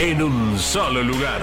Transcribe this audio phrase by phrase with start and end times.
[0.00, 1.42] en un solo lugar.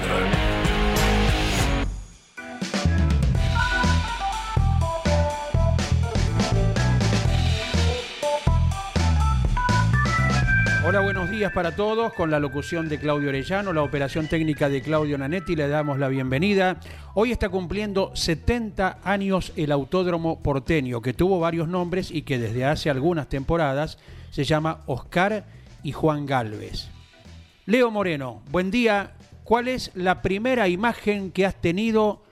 [10.83, 12.13] Hola, buenos días para todos.
[12.13, 16.07] Con la locución de Claudio Orellano, la operación técnica de Claudio Nanetti, le damos la
[16.07, 16.79] bienvenida.
[17.13, 22.65] Hoy está cumpliendo 70 años el Autódromo Porteño, que tuvo varios nombres y que desde
[22.65, 23.99] hace algunas temporadas
[24.31, 25.45] se llama Oscar
[25.83, 26.96] y Juan Galvez.
[27.67, 29.17] Leo Moreno, buen día.
[29.43, 32.23] ¿Cuál es la primera imagen que has tenido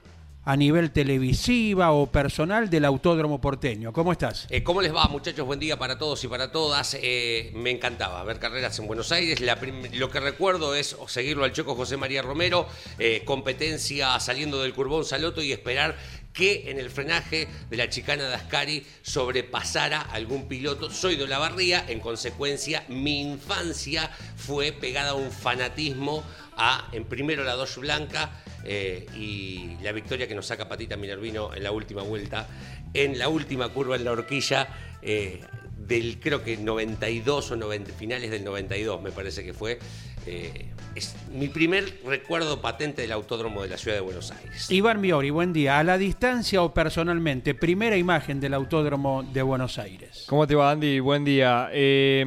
[0.45, 3.91] a nivel televisiva o personal del Autódromo Porteño?
[3.91, 4.47] ¿Cómo estás?
[4.49, 5.45] Eh, ¿Cómo les va, muchachos?
[5.45, 6.97] Buen día para todos y para todas.
[7.01, 9.41] Eh, me encantaba ver carreras en Buenos Aires.
[9.41, 15.03] Lo que recuerdo es seguirlo al Choco José María Romero, eh, competencia saliendo del Curbón
[15.03, 15.97] Saloto y esperar
[16.35, 20.91] que en el frenaje de la chicana de Ascari sobrepasara algún piloto.
[20.91, 26.23] Soy de la barría, en consecuencia, mi infancia fue pegada a un fanatismo
[26.57, 31.53] a, en primero la Dodge Blanca eh, y la victoria que nos saca Patita Minervino
[31.53, 32.47] en la última vuelta,
[32.93, 34.67] en la última curva en la horquilla.
[35.01, 35.41] eh,
[35.87, 39.79] del creo que 92 o 90, finales del 92 me parece que fue.
[40.25, 40.65] Eh,
[40.95, 44.71] es mi primer recuerdo patente del autódromo de la ciudad de Buenos Aires.
[44.71, 45.79] Iván Miori, buen día.
[45.79, 50.25] ¿A la distancia o personalmente, primera imagen del Autódromo de Buenos Aires?
[50.27, 50.99] ¿Cómo te va, Andy?
[50.99, 51.69] Buen día.
[51.73, 52.25] Eh,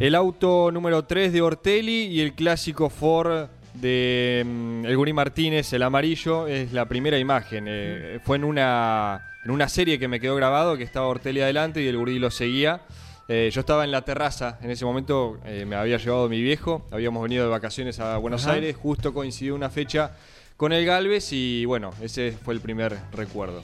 [0.00, 5.72] el auto número 3 de Ortelli y el clásico Ford de mm, el Gurí Martínez,
[5.72, 7.66] el amarillo, es la primera imagen.
[7.68, 11.80] Eh, fue en una, en una serie que me quedó grabado, que estaba Ortelli adelante
[11.80, 12.80] y el Gurí lo seguía.
[13.26, 16.86] Eh, yo estaba en la terraza, en ese momento eh, me había llevado mi viejo,
[16.90, 18.54] habíamos venido de vacaciones a Buenos Ajá.
[18.54, 20.12] Aires, justo coincidió una fecha
[20.58, 23.62] con el Galvez y bueno, ese fue el primer recuerdo.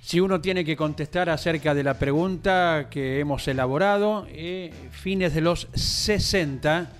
[0.00, 5.40] Si uno tiene que contestar acerca de la pregunta que hemos elaborado, eh, fines de
[5.42, 6.90] los 60,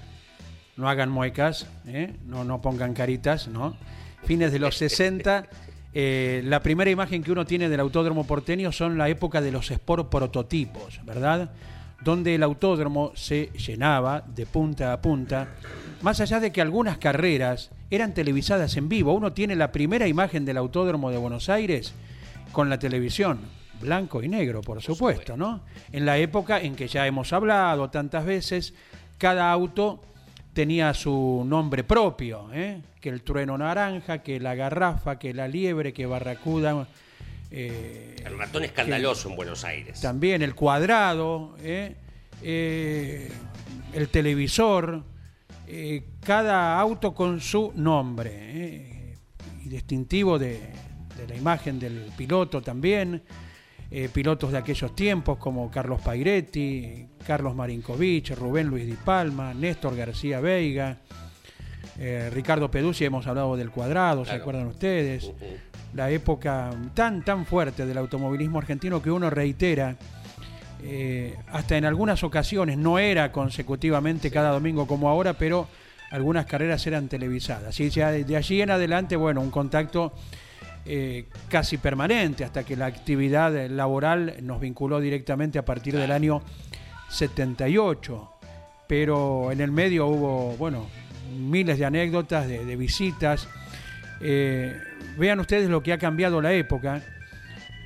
[0.77, 1.67] no hagan muecas,
[2.27, 3.75] no, no pongan caritas, ¿no?
[4.25, 5.49] Fines de los 60,
[5.95, 9.71] eh, la primera imagen que uno tiene del autódromo porteño son la época de los
[9.71, 11.53] Sport prototipos, ¿verdad?
[12.03, 15.49] Donde el autódromo se llenaba de punta a punta,
[16.03, 19.12] más allá de que algunas carreras eran televisadas en vivo.
[19.12, 21.95] Uno tiene la primera imagen del autódromo de Buenos Aires
[22.53, 23.41] con la televisión,
[23.81, 25.61] blanco y negro, por supuesto, ¿no?
[25.93, 28.75] En la época en que ya hemos hablado tantas veces,
[29.19, 30.01] cada auto
[30.53, 32.81] tenía su nombre propio, ¿eh?
[32.99, 36.87] que el trueno naranja, que la garrafa, que la liebre, que barracuda,
[37.56, 40.00] eh, El ratón escandaloso en Buenos Aires.
[40.00, 41.94] también el cuadrado, ¿eh?
[42.43, 43.31] Eh,
[43.94, 45.03] el televisor,
[45.67, 49.15] eh, cada auto con su nombre ¿eh?
[49.65, 50.61] y distintivo de,
[51.17, 53.22] de la imagen del piloto también.
[53.91, 59.94] eh, pilotos de aquellos tiempos como Carlos Pairetti, Carlos Marinkovic, Rubén Luis Di Palma, Néstor
[59.97, 60.99] García Veiga,
[61.99, 65.31] eh, Ricardo Peduzzi, hemos hablado del cuadrado, ¿se acuerdan ustedes?
[65.95, 69.97] La época tan tan fuerte del automovilismo argentino que uno reitera
[70.83, 75.69] eh, hasta en algunas ocasiones no era consecutivamente cada domingo como ahora pero
[76.11, 77.81] algunas carreras eran televisadas.
[77.81, 80.13] Y ya de, allí en adelante bueno un contacto
[80.85, 86.43] eh, casi permanente hasta que la actividad laboral nos vinculó directamente a partir del año
[87.09, 88.31] 78
[88.87, 90.87] pero en el medio hubo bueno
[91.37, 93.49] miles de anécdotas de, de visitas
[94.21, 94.81] eh,
[95.17, 97.03] vean ustedes lo que ha cambiado la época,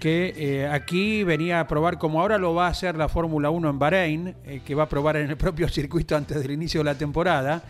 [0.01, 3.71] que eh, aquí venía a probar, como ahora lo va a hacer la Fórmula 1
[3.71, 6.85] en Bahrein, eh, que va a probar en el propio circuito antes del inicio de
[6.85, 7.63] la temporada,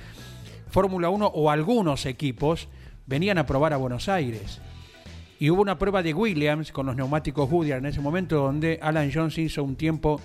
[0.70, 2.68] Fórmula 1 o algunos equipos
[3.06, 4.60] venían a probar a Buenos Aires.
[5.40, 9.10] Y hubo una prueba de Williams con los neumáticos Goodyear en ese momento donde Alan
[9.12, 10.20] Jones hizo un tiempo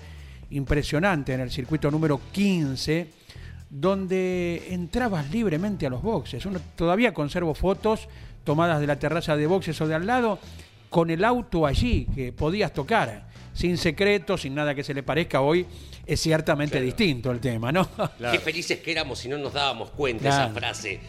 [0.50, 3.08] impresionante en el circuito número 15,
[3.70, 6.44] donde entrabas libremente a los boxes.
[6.46, 8.08] Uno, todavía conservo fotos
[8.46, 10.38] tomadas de la terraza de boxes o de al lado,
[10.88, 15.42] con el auto allí que podías tocar, sin secreto, sin nada que se le parezca
[15.42, 15.66] hoy,
[16.06, 17.86] es ciertamente distinto el tema, ¿no?
[18.32, 20.44] Qué felices que éramos si no nos dábamos cuenta Claro.
[20.46, 21.00] esa frase.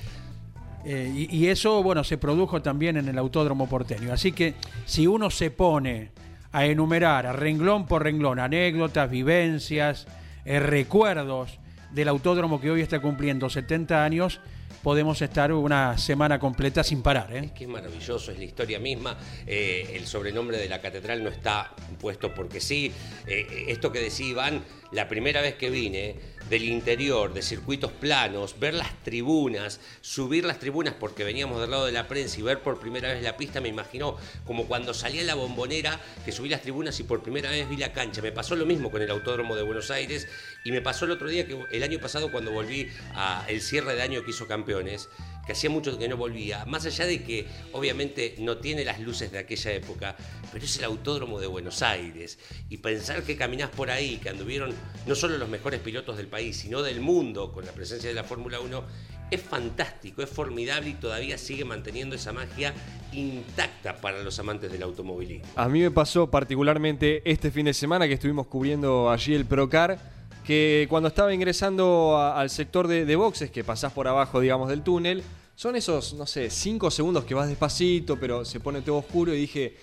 [0.83, 4.11] Eh, y, y eso, bueno, se produjo también en el Autódromo porteño.
[4.13, 4.55] Así que
[4.85, 6.11] si uno se pone
[6.51, 10.07] a enumerar a renglón por renglón anécdotas, vivencias,
[10.45, 11.59] eh, recuerdos
[11.91, 14.39] del autódromo que hoy está cumpliendo 70 años,
[14.87, 17.35] podemos estar una semana completa sin parar.
[17.35, 17.41] ¿eh?
[17.43, 19.17] Es que es maravilloso, es la historia misma.
[19.45, 22.89] Eh, el sobrenombre de la catedral no está puesto porque sí.
[23.27, 24.63] Eh, esto que decía Iván,
[24.93, 26.15] la primera vez que vine
[26.49, 31.85] del interior, de circuitos planos, ver las tribunas, subir las tribunas porque veníamos del lado
[31.85, 35.23] de la prensa y ver por primera vez la pista, me imaginó como cuando salía
[35.23, 38.21] la bombonera, que subí las tribunas y por primera vez vi la cancha.
[38.21, 40.27] Me pasó lo mismo con el Autódromo de Buenos Aires
[40.63, 44.01] y me pasó el otro día, que el año pasado cuando volví al cierre de
[44.01, 45.09] año que hizo campeones,
[45.47, 49.31] que hacía mucho que no volvía, más allá de que obviamente no tiene las luces
[49.31, 50.15] de aquella época,
[50.51, 52.37] pero es el autódromo de Buenos Aires.
[52.69, 54.73] Y pensar que caminás por ahí, que anduvieron
[55.07, 58.25] no solo los mejores pilotos del país, sino del mundo con la presencia de la
[58.25, 58.83] Fórmula 1,
[59.31, 62.73] es fantástico, es formidable y todavía sigue manteniendo esa magia
[63.13, 65.47] intacta para los amantes del automovilismo.
[65.55, 70.16] A mí me pasó particularmente este fin de semana que estuvimos cubriendo allí el Procar,
[70.47, 74.69] que cuando estaba ingresando a- al sector de, de boxes, que pasás por abajo, digamos,
[74.69, 75.21] del túnel,
[75.55, 79.37] son esos, no sé, cinco segundos que vas despacito, pero se pone todo oscuro y
[79.41, 79.75] dije,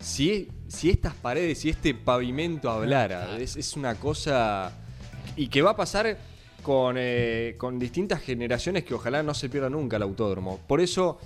[0.00, 4.72] si, si estas paredes, si este pavimento hablara, es, es una cosa...
[5.36, 6.16] Y que va a pasar
[6.62, 10.60] con, eh, con distintas generaciones que ojalá no se pierda nunca el autódromo.
[10.66, 11.18] Por eso,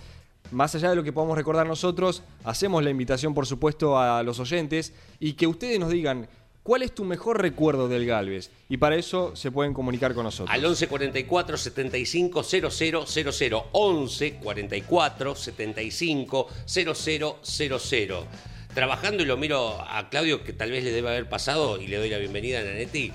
[0.50, 4.40] más allá de lo que podamos recordar nosotros, hacemos la invitación, por supuesto, a los
[4.40, 6.28] oyentes y que ustedes nos digan
[6.70, 8.52] cuál es tu mejor recuerdo del Galvez.
[8.68, 10.54] Y para eso se pueden comunicar con nosotros.
[10.54, 13.62] Al 11 44 75 0000.
[13.72, 18.24] 11 44 75 0000.
[18.72, 21.96] Trabajando, y lo miro a Claudio, que tal vez le debe haber pasado, y le
[21.96, 23.10] doy la bienvenida a Nanetti.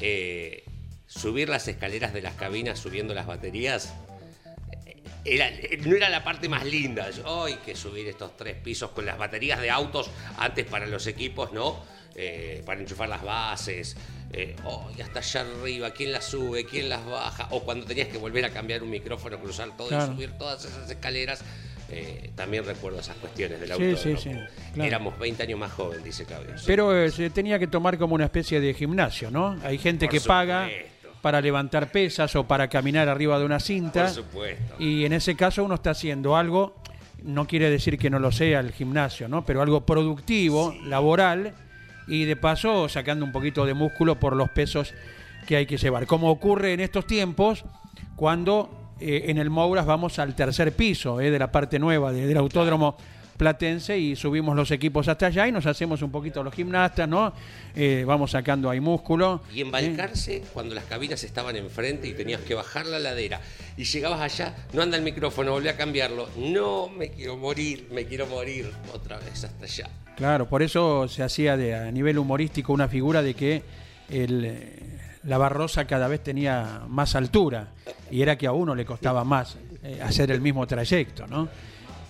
[0.00, 0.64] eh,
[1.06, 3.94] subir las escaleras de las cabinas subiendo las baterías.
[4.84, 5.48] eh, Era,
[5.86, 7.08] no era la parte más linda.
[7.12, 11.06] Yo, Ay, que subir estos tres pisos con las baterías de autos antes para los
[11.06, 11.94] equipos, ¿no?
[12.18, 13.94] Eh, para enchufar las bases.
[14.32, 16.64] Eh, oh, y hasta allá arriba, ¿quién las sube?
[16.64, 17.46] ¿Quién las baja?
[17.50, 20.12] O cuando tenías que volver a cambiar un micrófono, cruzar todo Claro.
[20.12, 21.44] y subir todas esas escaleras.
[21.88, 23.96] Eh, también recuerdo esas cuestiones del Sí, auto.
[23.96, 24.30] sí, sí,
[24.74, 24.88] claro.
[24.88, 26.54] Éramos 20 años más joven, dice Claudio.
[26.66, 29.56] Pero eh, se tenía que tomar como una especie de gimnasio, ¿no?
[29.62, 30.68] Hay gente Por que paga
[31.22, 34.06] para levantar pesas o para caminar arriba de una cinta.
[34.06, 34.74] Por supuesto.
[34.80, 36.74] Y en ese caso uno está haciendo algo,
[37.22, 39.44] no quiere decir que no lo sea el gimnasio, ¿no?
[39.44, 41.54] Pero algo productivo, laboral,
[42.06, 44.94] y de paso sacando un poquito de músculo por los pesos
[45.46, 46.06] que hay que llevar.
[46.06, 47.64] Como ocurre en estos tiempos,
[48.16, 52.26] cuando eh, en el Mouras vamos al tercer piso eh, de la parte nueva de-
[52.26, 52.96] del autódromo
[53.36, 57.34] platense y subimos los equipos hasta allá y nos hacemos un poquito los gimnastas, ¿no?
[57.74, 59.42] Eh, vamos sacando ahí músculo.
[59.54, 63.42] Y embalcarse cuando las cabinas estaban enfrente y tenías que bajar la ladera
[63.76, 66.30] y llegabas allá, no anda el micrófono, volví a cambiarlo.
[66.38, 69.90] No, me quiero morir, me quiero morir otra vez hasta allá.
[70.16, 73.62] Claro, por eso se hacía de, a nivel humorístico una figura de que
[74.08, 77.68] el, eh, la Barrosa cada vez tenía más altura
[78.10, 81.48] y era que a uno le costaba más eh, hacer el mismo trayecto, ¿no?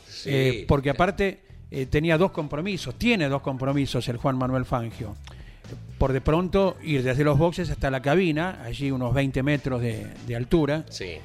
[0.08, 0.30] Sí.
[0.32, 5.16] Eh, porque aparte eh, tenía dos compromisos, tiene dos compromisos el Juan Manuel Fangio.
[5.98, 10.06] Por de pronto ir desde los boxes hasta la cabina, allí unos 20 metros de,
[10.26, 11.18] de altura, Sí.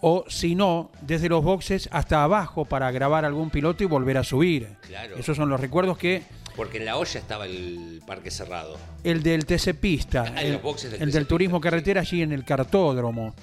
[0.00, 4.24] O si no, desde los boxes hasta abajo para grabar algún piloto y volver a
[4.24, 4.68] subir.
[4.86, 5.16] Claro.
[5.16, 6.22] Esos son los recuerdos que
[6.56, 8.76] Porque en la olla estaba el parque cerrado.
[9.04, 12.32] el del TC Pista, Ah, el, los boxes del el del turismo carretera allí en
[12.32, 13.34] el cartódromo.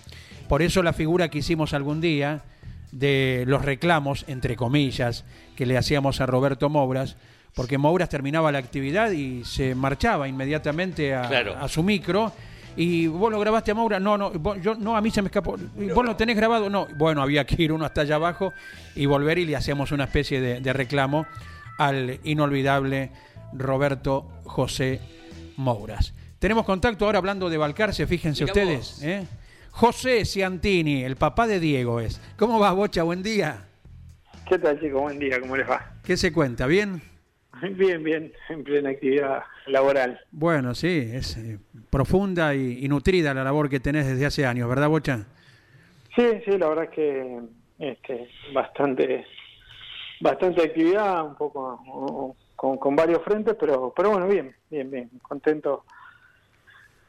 [0.47, 2.43] Por eso la figura que hicimos algún día
[2.91, 5.25] de los reclamos, entre comillas,
[5.57, 7.17] que le hacíamos a Roberto Mouras,
[7.53, 11.55] porque Mouras terminaba la actividad y se marchaba inmediatamente a, Claro.
[11.57, 12.31] a su micro.
[12.77, 15.27] Y vos lo grabaste a Maura, no, no, vos- yo, no, a mí se me
[15.27, 15.55] escapó.
[15.79, 16.69] ¿Y ¿Vos lo tenés grabado?
[16.69, 18.53] No, bueno, había que ir uno hasta allá abajo
[18.95, 21.25] y volver y le hacíamos una especie de, de reclamo
[21.77, 23.11] al inolvidable
[23.53, 24.99] Roberto José
[25.55, 26.13] Mouras.
[26.39, 29.01] Tenemos contacto ahora hablando de Balcarce, fíjense Mirá ustedes.
[29.03, 29.25] ¿eh?
[29.71, 32.19] José Ciantini, el papá de Diego es.
[32.37, 33.03] ¿Cómo va, Bocha?
[33.03, 33.65] Buen día.
[34.47, 35.01] ¿Qué tal, chicos?
[35.01, 35.93] Buen día, ¿cómo les va?
[36.03, 36.67] ¿Qué se cuenta?
[36.67, 37.01] ¿Bien?
[37.77, 40.19] Bien, bien, en plena actividad laboral.
[40.31, 41.57] Bueno, sí, es eh,
[41.89, 45.25] profunda y, y nutrida la labor que tenés desde hace años, ¿verdad, Bocha?
[46.15, 47.39] Sí, sí, la verdad es que
[47.79, 49.25] este, bastante
[50.21, 55.09] bastante actividad, un poco o- con, con varios frentes, pero pero bueno, bien, bien, bien,
[55.21, 55.83] contento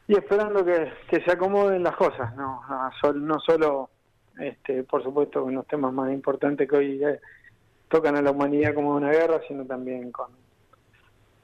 [0.09, 2.61] y esperando que, que se acomoden las cosas, no,
[3.15, 3.89] no solo,
[4.39, 7.19] este, por supuesto, con los temas más importantes que hoy eh,
[7.89, 10.31] tocan a la humanidad como una guerra, sino también con,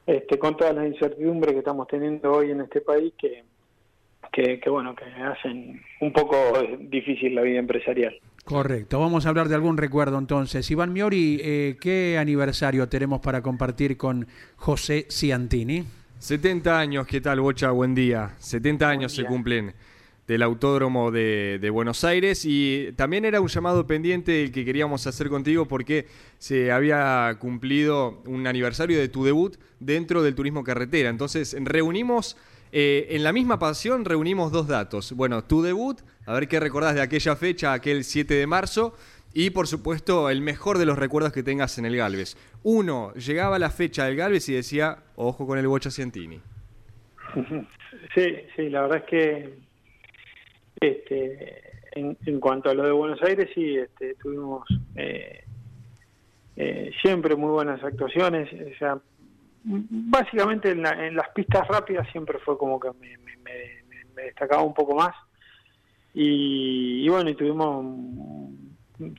[0.06, 3.44] este, con todas las incertidumbres que estamos teniendo hoy en este país que,
[4.32, 6.36] que, que bueno, que hacen un poco
[6.80, 8.18] difícil la vida empresarial.
[8.44, 10.70] Correcto, vamos a hablar de algún recuerdo entonces.
[10.70, 15.84] Iván Miori, eh, ¿qué aniversario tenemos para compartir con José Ciantini?
[16.18, 17.70] 70 años, ¿qué tal, Bocha?
[17.70, 18.34] Buen día.
[18.38, 19.74] 70 años se cumplen
[20.26, 25.28] del Autódromo de, Buenos Aires y también era un llamado pendiente el que queríamos hacer
[25.28, 26.06] contigo porque
[26.38, 31.10] se había cumplido un aniversario de tu debut dentro del turismo carretera.
[31.10, 32.36] Entonces reunimos
[32.76, 35.12] eh, en la misma pasión reunimos dos datos.
[35.12, 38.96] Bueno, tu debut, a ver qué recordás de aquella fecha, aquel 7 de marzo,
[39.32, 42.36] y por supuesto el mejor de los recuerdos que tengas en el Galvez.
[42.64, 46.40] Uno, llegaba la fecha del Galvez y decía, ojo con el Bocha Cientini.
[48.14, 48.22] Sí,
[48.54, 49.58] sí, la verdad es que
[50.80, 51.62] este,
[51.92, 54.66] en, cuanto a lo de Buenos Aires, sí, este, tuvimos
[54.96, 55.44] eh,
[56.56, 58.48] eh, siempre muy buenas actuaciones.
[58.52, 58.98] O sea,
[59.64, 65.14] básicamente en, las pistas rápidas siempre fue como que me, destacaba un poco más.
[66.12, 67.84] Y, bueno, y tuvimos,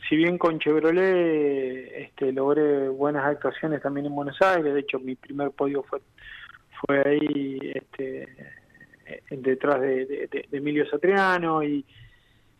[0.07, 5.15] si bien con Chevrolet este, logré buenas actuaciones también en Buenos Aires, de hecho mi
[5.15, 5.99] primer podio fue,
[6.79, 8.29] fue ahí este,
[9.29, 11.85] detrás de, Emilio Satriano y,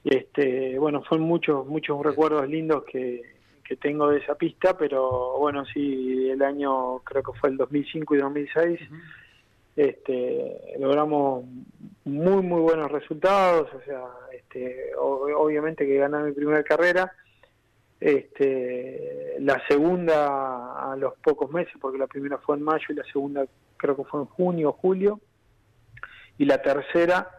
[0.04, 3.22] este, bueno, fueron muchos, muchos recuerdos lindos que,
[3.64, 8.16] que tengo de esa pista, pero bueno, sí, el año creo que fue el 2005
[8.16, 8.80] y 2006,
[9.76, 11.46] este, logramos
[12.06, 17.12] muy, muy buenos resultados, o sea, este, obviamente que gané mi primera carrera,
[18.00, 23.04] este, la segunda a los pocos meses, porque la primera fue en mayo y la
[23.06, 23.46] segunda
[23.78, 25.20] creo que fue en junio o julio,
[26.38, 27.30] y la tercera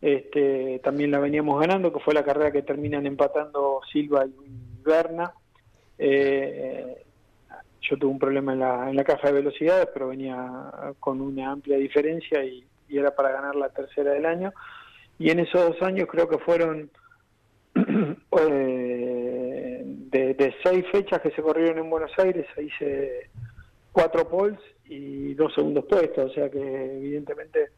[0.00, 4.32] este, también la veníamos ganando, que fue la carrera que terminan empatando Silva y
[4.84, 5.32] Berna,
[5.96, 7.04] eh,
[7.82, 11.52] yo tuve un problema en la, en la caja de velocidades, pero venía con una
[11.52, 14.52] amplia diferencia y, era para ganar la tercera del año.
[15.18, 16.90] Y en esos dos años creo que fueron
[17.74, 23.30] eh, de, seis fechas que se corrieron en Buenos Aires, hice
[23.92, 27.70] cuatro poles y dos segundos puestos, o sea que evidentemente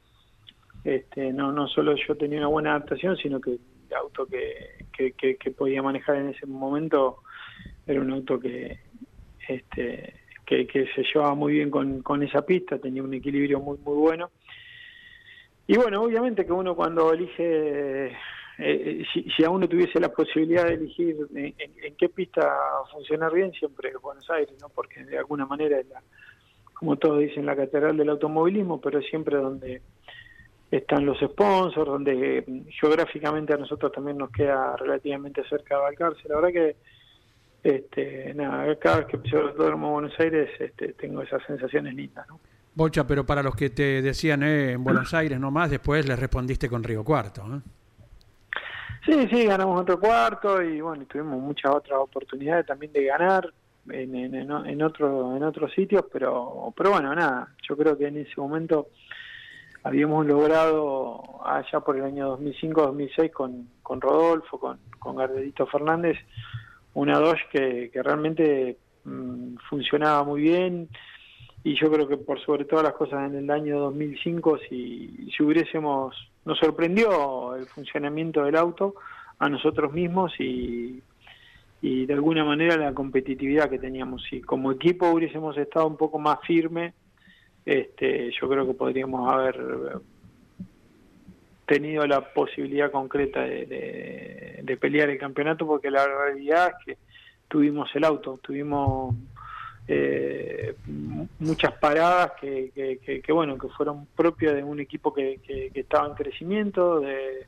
[0.85, 5.37] este, no, no solo yo tenía una buena adaptación, sino que el auto que, que,
[5.37, 7.19] que podía manejar en ese momento
[7.87, 8.79] era un auto que
[9.49, 10.15] este
[10.47, 14.31] que, se llevaba muy bien con, con esa pista, tenía un equilibrio muy muy bueno.
[15.67, 18.13] Y bueno, obviamente que uno cuando elige,
[18.59, 22.55] eh, si, a uno tuviese la posibilidad de elegir en, qué pista
[22.93, 24.69] funcionar bien, siempre es Buenos Aires, ¿no?
[24.69, 26.03] Porque de alguna manera es la,
[26.75, 29.81] como todos dicen, la catedral del automovilismo, pero siempre donde
[30.71, 36.29] están los sponsors, donde geográficamente a nosotros también nos queda relativamente cerca de Balcarce.
[36.29, 36.77] La verdad que
[37.63, 42.27] este, nada, cada vez que piso el autódromo Buenos Aires este, tengo esas sensaciones lindas,
[42.29, 42.39] ¿no?
[42.75, 46.69] Bocha, pero para los que te decían eh, en Buenos Aires nomás, después les respondiste
[46.69, 47.61] con Río Cuarto, ¿eh?
[49.07, 53.53] Sí, sí, ganamos otro cuarto y bueno, tuvimos muchas otras oportunidades también de ganar
[53.91, 58.17] en, en, en, otro, en otros sitios, pero, pero bueno, nada, yo creo que en
[58.17, 58.89] ese momento
[59.85, 66.17] habíamos logrado allá por el año 2005-2006 con, con Rodolfo, con, con Garderito Fernández,
[66.95, 70.89] una Dodge que, que realmente mm, funcionaba muy bien.
[71.63, 75.43] Y yo creo que por sobre todas las cosas en el año 2005 si, si
[75.43, 76.15] hubiésemos
[76.45, 78.95] nos sorprendió el funcionamiento del auto
[79.39, 81.03] a nosotros mismos y,
[81.81, 84.23] y de alguna manera la competitividad que teníamos.
[84.29, 86.95] Si como equipo hubiésemos estado un poco más firme
[87.65, 90.01] este yo creo que podríamos haber
[91.67, 96.99] tenido la posibilidad concreta de, pelear el campeonato porque la realidad es que
[97.49, 99.15] tuvimos el auto, tuvimos
[99.89, 100.75] eh,
[101.39, 105.41] muchas paradas que, bueno que fueron propias de un equipo que,
[105.75, 107.47] estaba en crecimiento, de,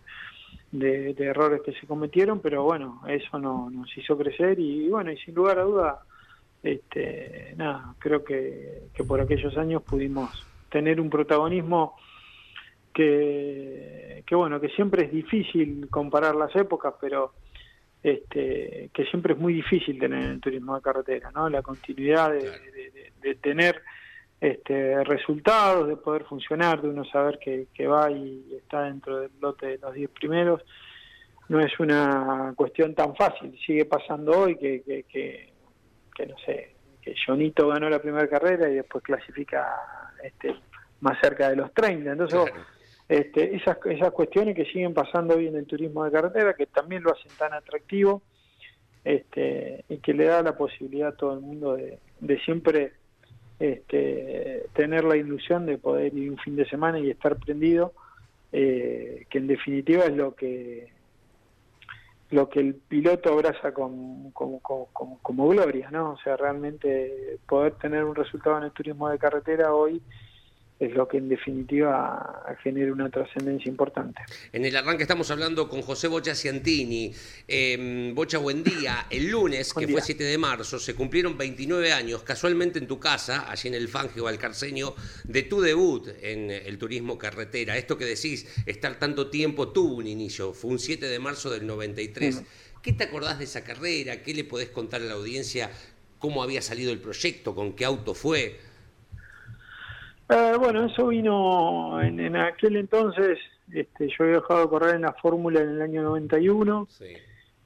[0.73, 5.19] de, errores que se cometieron, pero bueno, eso no, nos hizo crecer y bueno, y
[5.19, 6.03] sin lugar a duda,
[6.63, 11.97] este, nada, creo que, que por aquellos años pudimos tener un protagonismo
[12.93, 17.35] que, que bueno, que siempre es difícil comparar las épocas, pero
[18.03, 21.49] este, que siempre es muy difícil tener en el turismo de carretera, ¿no?
[21.51, 23.83] La continuidad de, tener
[24.41, 29.33] este, resultados, de poder funcionar, de uno saber que, que va y está dentro del
[29.41, 30.63] lote de los 10 primeros,
[31.49, 33.59] no es una cuestión tan fácil.
[33.67, 35.53] Sigue pasando hoy que, que, que,
[36.25, 39.67] no sé, que Jonito ganó la primera carrera y después clasifica
[40.23, 40.57] este,
[41.01, 42.13] más cerca de los 30.
[42.13, 42.41] Entonces,
[43.09, 47.03] este, esas, esas cuestiones que siguen pasando hoy en el turismo de carretera, que también
[47.03, 48.23] lo hacen tan atractivo,
[49.05, 52.93] este, y que le da la posibilidad a todo el mundo de, de siempre
[53.59, 57.93] este, tener la ilusión de poder ir un fin de semana y estar prendido,
[58.53, 60.89] eh, que en definitiva es lo que
[62.31, 66.13] lo que el piloto abraza como, como, como, como, gloria, ¿no?
[66.13, 70.03] O sea, realmente poder tener un resultado en el turismo de carretera hoy
[70.79, 74.21] es lo que en definitiva genera una trascendencia importante.
[74.53, 77.13] En el arranque estamos hablando con José Bocha Ciantini.
[77.49, 79.07] Eh, Bocha, buen día.
[79.09, 83.51] El lunes, que fue 7 de marzo, se cumplieron 29 años, casualmente en tu casa,
[83.51, 87.77] allí en el Fangio Alcarceño, de tu debut en el turismo carretera.
[87.79, 91.67] Esto que decís, estar tanto tiempo tuvo un inicio, fue un 7 de marzo del
[91.67, 92.43] 93.
[92.83, 94.23] ¿Qué te acordás de esa carrera?
[94.23, 95.71] ¿Qué le podés contar a la audiencia?
[96.19, 97.55] ¿Cómo había salido el proyecto?
[97.55, 98.61] ¿Con qué auto fue?
[100.29, 103.39] Eh, bueno, eso vino en, aquel entonces,
[103.73, 106.89] este, yo había dejado de correr en la Fórmula en el año 91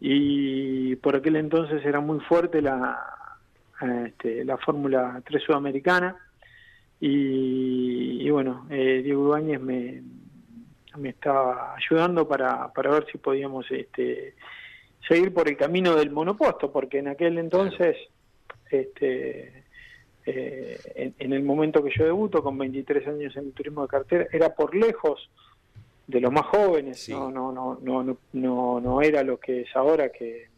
[0.00, 2.98] y por aquel entonces era muy fuerte la,
[4.06, 6.16] este, la Fórmula 3 sudamericana
[7.00, 10.02] y, bueno, eh, Diego Ibáñez me,
[10.98, 14.34] me estaba ayudando para, para ver si podíamos este,
[15.08, 17.96] seguir por el camino del monoposto, porque en aquel entonces...
[18.70, 19.64] Este,
[20.32, 24.26] eh, en, el momento que yo debuto, con 23 años en el turismo de cartera,
[24.32, 25.28] era por lejos
[26.06, 30.10] de los más jóvenes, no, no, no, no, no, no era lo que es ahora,
[30.10, 30.48] que,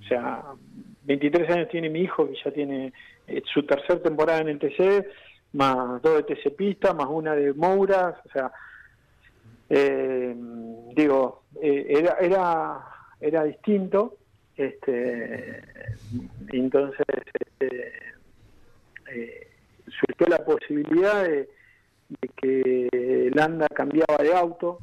[0.00, 0.42] o sea,
[1.04, 2.92] 23 años tiene mi hijo, que ya tiene
[3.26, 5.06] eh, su tercera temporada en el TC,
[5.52, 8.52] más dos de TC Pista, más una de Mouras, o sea,
[9.68, 10.34] eh,
[10.94, 12.84] digo, era, era,
[13.20, 14.16] era distinto,
[14.56, 15.62] este,
[16.52, 18.11] entonces, este,
[19.14, 19.48] eh,
[19.86, 21.48] surgió la posibilidad de,
[22.36, 24.78] que Landa cambiaba de auto.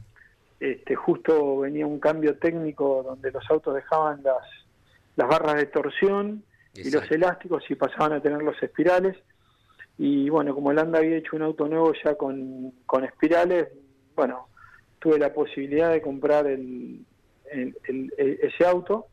[0.60, 4.44] Este, justo venía un cambio técnico donde los autos dejaban las,
[5.16, 6.44] las barras de torsión
[6.74, 9.18] y los elásticos y pasaban a tener los espirales.
[9.98, 13.68] Y bueno, como Landa había hecho un auto nuevo ya con, con espirales,
[14.16, 14.48] bueno,
[15.00, 17.06] tuve la posibilidad de comprar el,
[18.18, 19.08] ese auto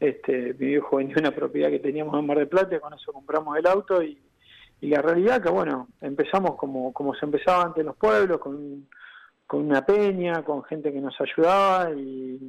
[0.00, 3.12] este, mi viejo vendió una propiedad que teníamos en Mar del Plata, y con eso
[3.12, 4.18] compramos el auto y,
[4.82, 8.88] la realidad que, bueno, empezamos como, como se empezaba antes en los pueblos, con,
[9.46, 12.40] con una peña, con gente que nos ayudaba y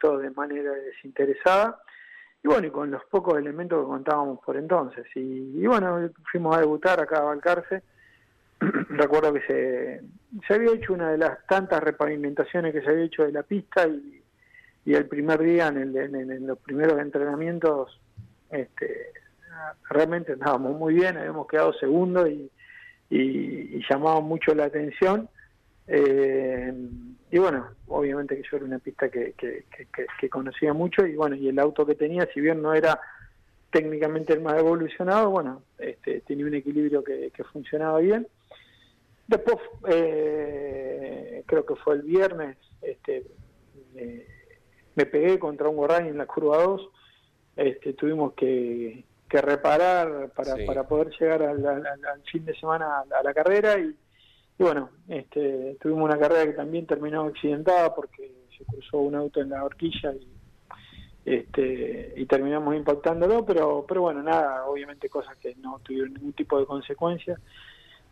[0.00, 1.80] todo de manera desinteresada.
[2.44, 5.04] Y bueno, y con los pocos elementos que contábamos por entonces.
[5.16, 7.82] Y, bueno, fuimos a debutar acá a Valcarce.
[8.60, 10.02] Recuerdo que se,
[10.46, 13.88] se había hecho una de las tantas repavimentaciones que se había hecho de la pista
[13.88, 14.23] y
[14.84, 18.00] y el primer día en, en, los primeros entrenamientos
[18.50, 19.12] este,
[19.88, 22.50] realmente andábamos muy bien, habíamos quedado segundo y,
[23.10, 25.28] y, llamaba mucho la atención.
[25.86, 26.72] Eh,
[27.30, 29.64] y bueno, obviamente que yo era una pista que, que,
[30.20, 33.00] que, conocía mucho y bueno, y el auto que tenía, si bien no era
[33.70, 38.26] técnicamente el más evolucionado, bueno, este, tenía un equilibrio que, funcionaba bien.
[39.26, 39.56] Después,
[39.88, 43.24] eh, creo que fue el viernes, este,
[43.96, 44.26] eh,
[44.94, 46.88] me pegué contra un Gorrani en la curva 2,
[47.56, 53.76] este, tuvimos que, reparar para, para poder llegar al, fin de semana a la, carrera
[53.76, 53.92] y,
[54.58, 59.50] bueno, este, tuvimos una carrera que también terminó accidentada porque se cruzó un auto en
[59.50, 60.28] la horquilla y,
[61.24, 66.60] este, y terminamos impactándolo, pero, pero bueno, nada, obviamente cosas que no tuvieron ningún tipo
[66.60, 67.36] de consecuencia,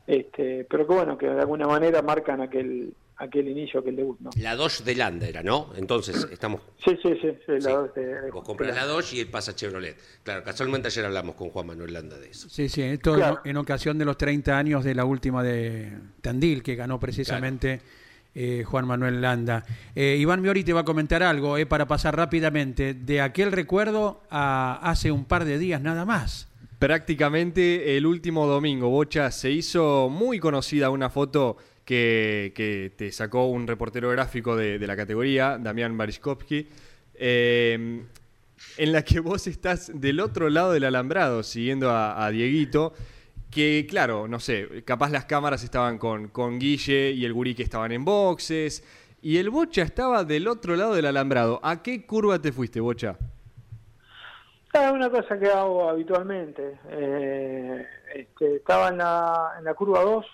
[0.07, 4.19] este, pero que bueno, que de alguna manera marcan aquel, aquel inicio, aquel debut.
[4.21, 4.31] ¿no?
[4.37, 5.73] La Dodge de Landa era, ¿no?
[5.77, 6.61] Entonces, estamos...
[6.85, 9.97] Sí, sí, sí, la Dodge de, Vos compras la Dodge y él pasa Chevrolet.
[10.23, 12.49] Claro, casualmente ayer hablamos con Juan Manuel Landa de eso.
[12.49, 16.75] Sí, sí, esto en, ocasión de los 30 años de la última de Tandil, que
[16.75, 17.81] ganó precisamente...
[18.35, 19.63] Eh, Juan Manuel Landa.
[19.95, 24.23] Eh, Iván Miori te va a comentar algo eh, para pasar rápidamente de aquel recuerdo
[24.31, 26.49] a hace un par de días nada más.
[26.83, 33.69] Prácticamente el último domingo, Bocha, se hizo muy conocida una foto que, te sacó un
[33.69, 36.67] reportero gráfico de, la categoría, Damián Bariskovsky,
[37.15, 38.03] eh,
[38.79, 42.95] en la que vos estás del otro lado del alambrado siguiendo a, Dieguito,
[43.49, 47.63] que claro, no sé, capaz las cámaras estaban con, con Guille y el gurí que
[47.63, 48.83] estaban en boxes,
[49.23, 51.61] y el Bocha estaba del otro lado del alambrado.
[51.63, 53.17] ¿A qué curva te fuiste, Bocha?
[54.73, 56.79] Es una cosa que hago habitualmente.
[56.89, 60.27] Eh, este, estaba en la, en la curva 2,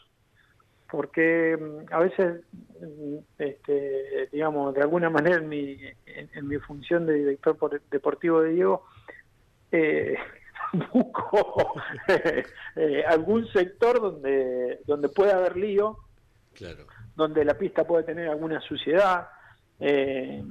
[0.89, 2.43] porque mm, a veces,
[2.81, 8.51] mm, este, digamos, de alguna manera en mi, en, mi función de director deportivo de
[8.51, 8.87] Diego,
[9.73, 10.17] eh,
[10.93, 11.75] busco
[12.77, 15.99] eh, algún sector donde, donde pueda haber lío,
[17.17, 19.29] donde la pista puede tener alguna suciedad.
[19.81, 20.43] Eh,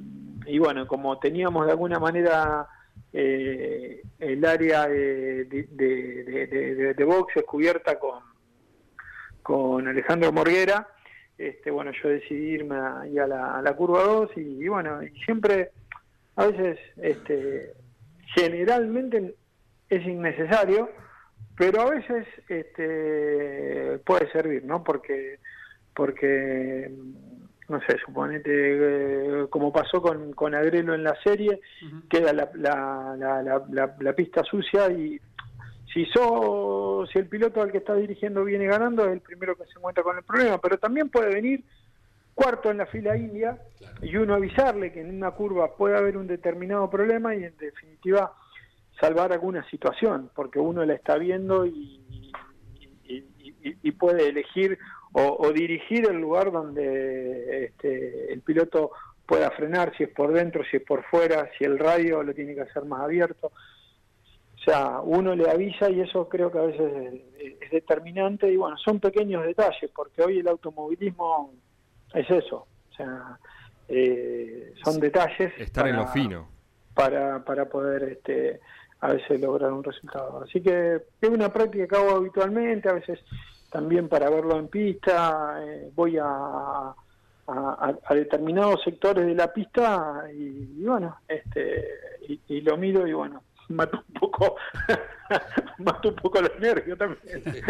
[0.45, 2.67] y bueno, como teníamos de alguna manera
[3.14, 6.94] eh, el área de, de, de,
[7.36, 8.22] es cubierta con,
[9.42, 10.88] con Alejandro Morguera.
[11.38, 15.10] Este, bueno, yo decidí irme a, a, la, a la curva 2 y, bueno, y
[15.24, 15.72] siempre,
[16.36, 17.74] a veces, este,
[18.36, 19.36] generalmente
[19.90, 20.90] es innecesario,
[21.56, 24.84] pero a veces este, puede servir, ¿no?
[24.84, 25.40] Porque,
[25.96, 26.92] porque
[27.70, 31.60] no sé, suponete, eh, como pasó con, con Agrelo en la serie,
[32.10, 33.16] queda la, la,
[33.70, 35.20] la, la, pista sucia y
[35.94, 39.66] si so, si el piloto al que está dirigiendo viene ganando es el primero que
[39.66, 41.64] se encuentra con el problema, pero también puede venir
[42.34, 43.58] cuarto en la fila india
[44.02, 48.32] y uno avisarle que en una curva puede haber un determinado problema y en definitiva
[49.02, 52.32] salvar alguna situación, porque uno la está viendo y,
[53.04, 54.78] y, puede elegir
[55.13, 58.91] o, dirigir el lugar donde este, el piloto
[59.26, 62.56] pueda frenar, si es por dentro, si es por fuera, si el radio lo tiene
[62.56, 63.48] que hacer más abierto.
[63.48, 68.78] O sea, uno le avisa y eso creo que a veces es, determinante y bueno,
[68.78, 71.54] son pequeños detalles, porque hoy el automovilismo
[72.13, 72.67] es eso.
[72.89, 73.38] O sea,
[73.88, 75.52] eh, son detalles.
[75.58, 76.48] Estar en lo fino.
[76.93, 78.60] Para, para poder este,
[79.02, 80.43] a veces lograr un resultado.
[80.43, 83.20] Así que es una práctica que hago habitualmente, a veces
[83.78, 86.96] también para verlo en pista, eh, voy a,
[87.46, 91.86] a, determinados sectores de la pista y, bueno, este
[92.48, 94.56] y, lo miro y bueno, mato un poco
[95.78, 97.22] mato un poco los nervios también.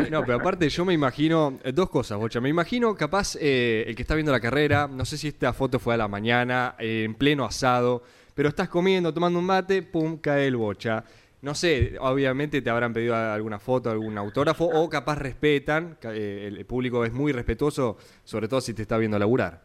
[0.10, 2.40] No, pero aparte yo me imagino eh, dos cosas, Bocha.
[2.40, 5.78] Me imagino capaz eh, el que está viendo la carrera, no sé si esta foto
[5.78, 8.02] fue a la mañana, en pleno asado,
[8.34, 11.04] pero estás comiendo, tomando un mate, pum, cae el bocha.
[11.42, 16.66] No sé, obviamente te habrán pedido alguna foto, algún autógrafo, o capaz respetan, eh, el
[16.66, 19.62] público es muy respetuoso, sobre todo si te está viendo laburar.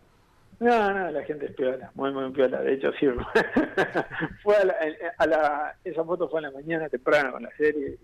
[0.63, 2.63] No, no, la gente es piola, muy, muy piola.
[2.63, 3.09] De hecho, sí,
[4.45, 4.55] fue
[5.19, 7.99] a la, esa foto fue a la mañana temprano con la serie.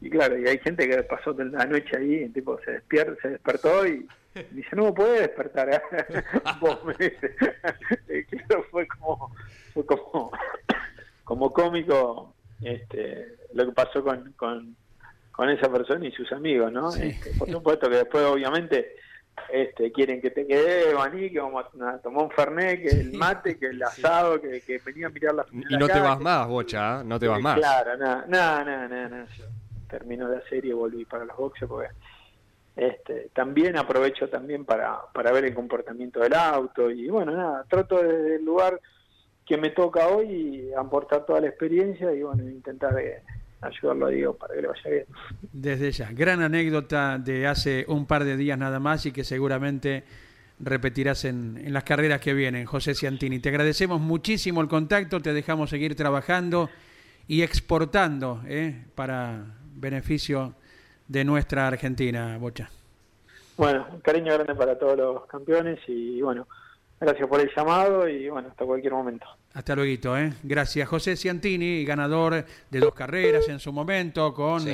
[0.00, 3.84] Y, claro, y hay gente que pasó la noche ahí, tipo, se despierta, se despertó
[3.84, 4.06] y
[4.52, 5.70] dice, no puede despertar.
[5.70, 5.82] ¿eh?
[6.60, 9.34] Vos me claro, fue como,
[9.74, 10.30] fue como,
[11.24, 14.76] como cómico este, lo que pasó con, con,
[15.32, 16.94] con esa persona y sus amigos, ¿no?
[16.94, 18.96] Este, por supuesto que después, obviamente,
[19.50, 23.58] este, quieren que te quede maní, que vamos a tomar un fernet, que el mate,
[23.58, 27.00] que el asado, que, que venía a mirar la Y no te vas más, bocha,
[27.00, 27.04] ¿eh?
[27.04, 27.56] no te vas más.
[27.58, 29.26] Claro, nada, nada, nada,
[29.88, 31.88] Terminó la serie y volví para los boxes porque
[32.76, 38.02] este, también aprovecho también para, para ver el comportamiento del auto y bueno, nada, trato
[38.02, 38.78] desde el lugar
[39.48, 43.22] que me toca hoy aportar toda la experiencia y bueno, intentar eh,
[43.62, 45.04] ayudarlo a Diego para que le vaya bien.
[45.52, 50.04] Desde ya, gran anécdota de hace un par de días nada más y que seguramente
[50.60, 53.38] repetirás en, en las carreras que vienen, José Ciantini.
[53.38, 56.68] Te agradecemos muchísimo el contacto, te dejamos seguir trabajando
[57.26, 60.54] y exportando eh, para beneficio
[61.06, 62.68] de nuestra Argentina, Bocha.
[63.56, 66.46] Bueno, un cariño grande para todos los campeones y bueno,
[67.00, 69.26] gracias por el llamado y bueno, hasta cualquier momento.
[69.54, 70.32] Hasta luego, ¿eh?
[70.42, 70.88] Gracias.
[70.88, 74.64] José Ciantini, ganador de dos carreras en su momento con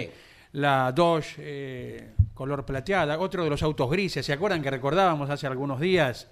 [0.55, 4.25] la Dodge eh, color plateada, otro de los autos grises.
[4.25, 6.31] ¿Se acuerdan que recordábamos hace algunos días?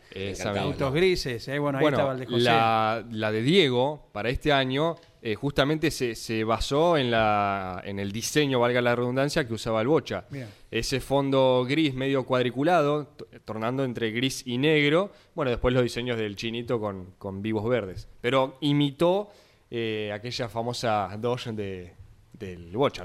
[0.58, 1.58] Autos grises, ¿eh?
[1.58, 2.40] Bueno, ahí estaba el de José.
[2.40, 7.98] La, la de Diego para este año eh, justamente se, se, basó en, la, en
[7.98, 10.24] el diseño, valga la redundancia, que usaba el Bocha.
[10.70, 13.08] Ese fondo gris medio cuadriculado,
[13.44, 15.11] tornando entre gris y negro.
[15.35, 18.06] Bueno, después los diseños del chinito con, con vivos verdes.
[18.20, 19.30] Pero imitó
[19.68, 22.01] eh, aquella famosa Dodge de,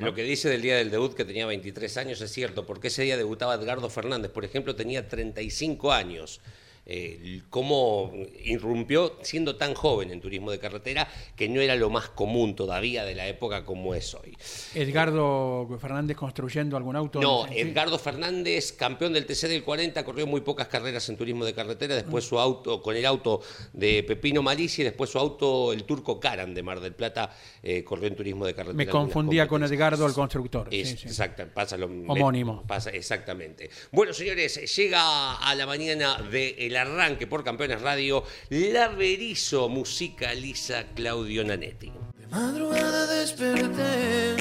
[0.06, 3.04] Lo que dice del día del debut, que tenía 23 años, es cierto, porque ese
[3.04, 6.42] día debutaba Edgardo Fernández, por ejemplo, tenía 35 años
[6.90, 12.08] eh, cómo irrumpió siendo tan joven en turismo de carretera, que no era lo más
[12.10, 14.38] común todavía de la época como es hoy.
[14.74, 17.20] Edgardo Fernández construyendo algún auto.
[17.20, 21.54] No, Edgardo Fernández, campeón del TC del 40, corrió muy pocas carreras en turismo de
[21.54, 23.42] carretera, después su auto, con el auto
[23.74, 28.08] de Pepino Malici, después su auto, el turco Karan de Mar del Plata, eh, corrió
[28.08, 28.78] en turismo de carretera.
[28.78, 30.70] Me confundía con Edgardo el constructor.
[30.72, 32.64] Exacto, pasa lo Homónimo.
[32.66, 33.70] pasa, exactamente.
[33.92, 41.44] Bueno, señores, llega a la mañana de arranque por Campeones Radio, La Berizo musicaliza Claudio
[41.44, 41.92] Nanetti.
[42.18, 44.36] De madrugada desperté,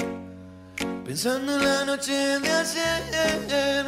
[1.05, 3.85] pensando en la noche de ayer.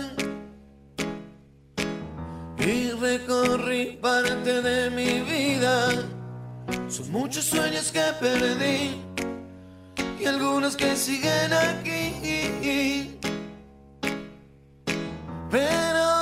[2.60, 5.90] Y recorrí parte de mi vida.
[6.88, 8.96] Son muchos sueños que perdí
[10.20, 13.18] y algunos que siguen aquí.
[15.50, 16.19] Pero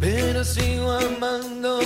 [0.00, 1.79] pero sigo amando.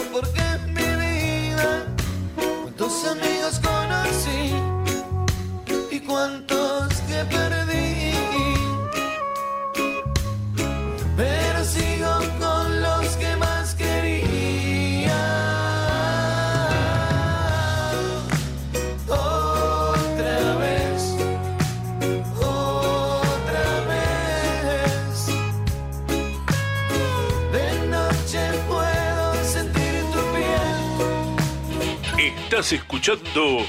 [33.04, 33.66] Escuchando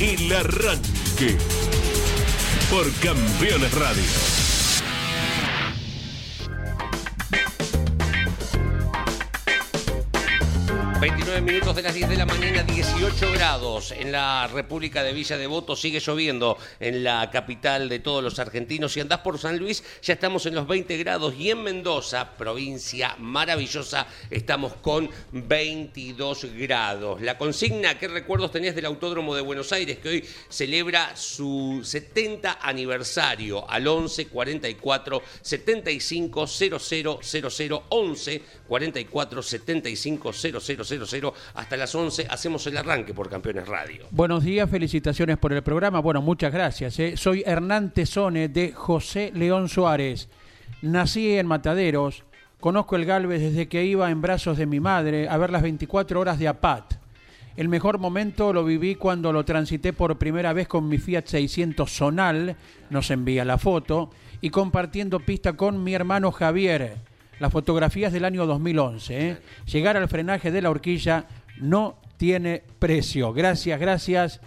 [0.00, 1.36] El Arranque
[2.70, 4.37] por Campeones Radio.
[11.38, 15.36] 29 minutos de las 10 de la mañana, 18 grados en la República de Villa
[15.36, 15.76] Devoto.
[15.76, 18.92] Sigue lloviendo en la capital de todos los argentinos.
[18.92, 21.34] Si andás por San Luis, ya estamos en los 20 grados.
[21.38, 27.20] Y en Mendoza, provincia maravillosa, estamos con 22 grados.
[27.20, 32.58] La consigna, ¿qué recuerdos tenés del Autódromo de Buenos Aires que hoy celebra su 70
[32.60, 42.26] aniversario al 11 44 75 00 00 11 44 75 00 00 hasta las 11
[42.28, 44.06] hacemos el arranque por Campeones Radio.
[44.10, 46.00] Buenos días, felicitaciones por el programa.
[46.00, 46.98] Bueno, muchas gracias.
[46.98, 47.16] ¿eh?
[47.16, 50.28] Soy Hernán Tesone de José León Suárez.
[50.82, 52.24] Nací en Mataderos.
[52.60, 56.20] Conozco el Galvez desde que iba en brazos de mi madre a ver las 24
[56.20, 56.94] horas de APAT.
[57.56, 61.90] El mejor momento lo viví cuando lo transité por primera vez con mi Fiat 600
[61.90, 62.56] Zonal,
[62.90, 66.98] nos envía la foto, y compartiendo pista con mi hermano Javier.
[67.38, 69.28] Las fotografías del año 2011.
[69.28, 69.38] ¿eh?
[69.66, 71.26] Llegar al frenaje de la horquilla
[71.60, 73.32] no tiene precio.
[73.32, 74.40] Gracias, gracias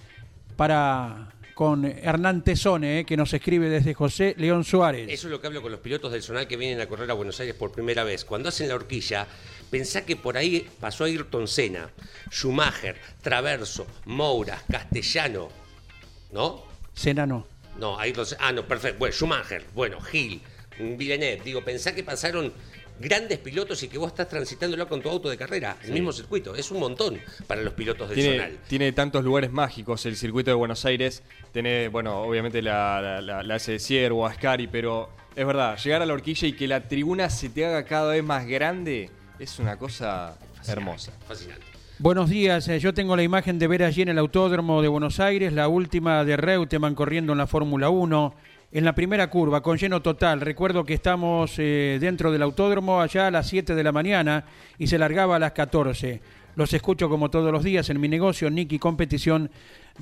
[0.55, 3.05] para con Hernán Tesone, ¿eh?
[3.05, 5.07] que nos escribe desde José León Suárez.
[5.09, 7.13] Eso es lo que hablo con los pilotos del Zonal que vienen a correr a
[7.13, 8.25] Buenos Aires por primera vez.
[8.25, 9.27] Cuando hacen la horquilla,
[9.69, 11.91] pensá que por ahí pasó Ayrton Senna,
[12.31, 15.49] Schumacher, Traverso, Moura, Castellano,
[16.31, 16.63] ¿no?
[16.95, 17.45] Senna no.
[17.77, 18.47] No, Ayrton Senna.
[18.47, 18.97] Ah, no, perfecto.
[18.97, 20.41] Bueno, Schumacher, bueno, Gil,
[20.79, 21.41] Villeneuve.
[21.43, 22.51] Digo, pensá que pasaron
[23.01, 26.55] grandes pilotos y que vos estás transitándolo con tu auto de carrera, el mismo circuito.
[26.55, 28.57] Es un montón para los pilotos del Tiene, Zonal.
[28.67, 31.23] tiene tantos lugares mágicos el circuito de Buenos Aires.
[31.51, 36.05] Tiene, bueno, obviamente la, la, la, la hace Ciervo, Ascari, pero es verdad, llegar a
[36.05, 39.09] la horquilla y que la tribuna se te haga cada vez más grande
[39.39, 40.37] es una cosa
[40.67, 41.11] hermosa.
[41.27, 41.65] Fascinante.
[41.99, 45.19] Buenos días, eh, yo tengo la imagen de ver allí en el Autódromo de Buenos
[45.19, 48.33] Aires, la última de Reutemann corriendo en la Fórmula 1,
[48.71, 50.41] en la primera curva, con lleno total.
[50.41, 54.45] Recuerdo que estamos eh, dentro del autódromo allá a las 7 de la mañana
[54.77, 56.21] y se largaba a las 14.
[56.55, 59.49] Los escucho como todos los días en mi negocio, Nicky Competición,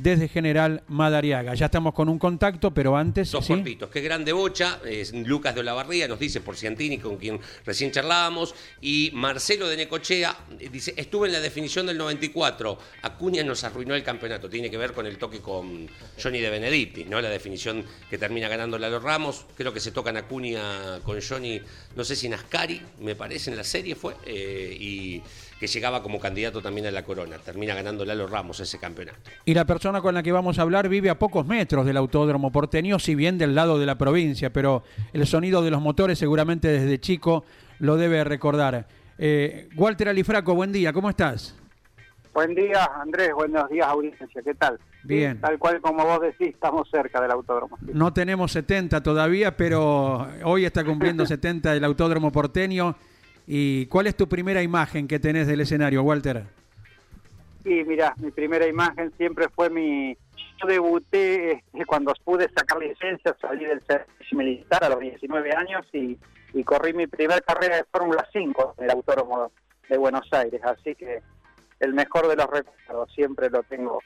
[0.01, 1.53] desde General Madariaga.
[1.53, 3.31] Ya estamos con un contacto, pero antes...
[3.31, 3.53] Dos ¿sí?
[3.53, 3.89] cuerpitos.
[3.89, 4.79] Qué grande bocha.
[5.25, 8.55] Lucas de Olavarría nos dice por Ciantini, con quien recién charlábamos.
[8.81, 12.77] Y Marcelo de Necochea eh, dice: Estuve en la definición del 94.
[13.01, 14.49] Acuña nos arruinó el campeonato.
[14.49, 15.87] Tiene que ver con el toque con
[16.21, 17.19] Johnny de Benedictis, ¿no?
[17.21, 19.45] La definición que termina ganando Lalo Ramos.
[19.55, 21.61] Creo que se tocan Acuña con Johnny,
[21.95, 24.15] no sé si en Ascari, me parece, en la serie fue.
[24.25, 25.21] eh, y
[25.59, 27.37] que llegaba como candidato también a la corona.
[27.37, 29.19] Termina ganando Lalo Ramos ese campeonato.
[29.43, 32.51] Y la persona con la que vamos a hablar vive a pocos metros del autódromo
[32.51, 36.67] porteño, si bien del lado de la provincia, pero el sonido de los motores seguramente
[36.67, 37.43] desde chico
[37.79, 38.87] lo debe recordar.
[39.17, 41.55] Eh, Walter Alifraco, buen día, ¿cómo estás?
[42.33, 43.31] Buen día, Andrés.
[43.33, 44.27] Buenos días, audiencia.
[44.43, 44.79] ¿Qué tal?
[45.03, 45.41] Bien.
[45.41, 47.77] Tal cual como vos decís, estamos cerca del autódromo.
[47.81, 52.95] No tenemos 70 todavía, pero hoy está cumpliendo 70 el autódromo porteño.
[53.47, 56.43] ¿Y cuál es tu primera imagen que tenés del escenario, Walter?
[57.65, 60.17] Y mira, mi primera imagen siempre fue mi...
[60.61, 65.85] Yo debuté este, cuando pude sacar licencia, salí del servicio militar a los 19 años
[65.93, 66.17] y,
[66.53, 69.51] y corrí mi primera carrera de Fórmula 5 en el autódromo
[69.87, 70.61] de Buenos Aires.
[70.63, 71.21] Así que
[71.79, 73.99] el mejor de los recuerdos siempre lo tengo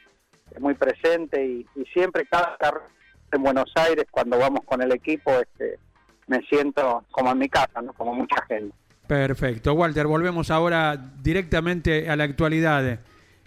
[0.59, 2.87] muy presente y, y siempre cada carrera
[3.33, 5.79] en Buenos Aires, cuando vamos con el equipo, este,
[6.27, 7.93] me siento como en mi casa, ¿no?
[7.93, 8.75] como mucha gente.
[9.07, 9.73] Perfecto.
[9.73, 12.99] Walter, volvemos ahora directamente a la actualidad.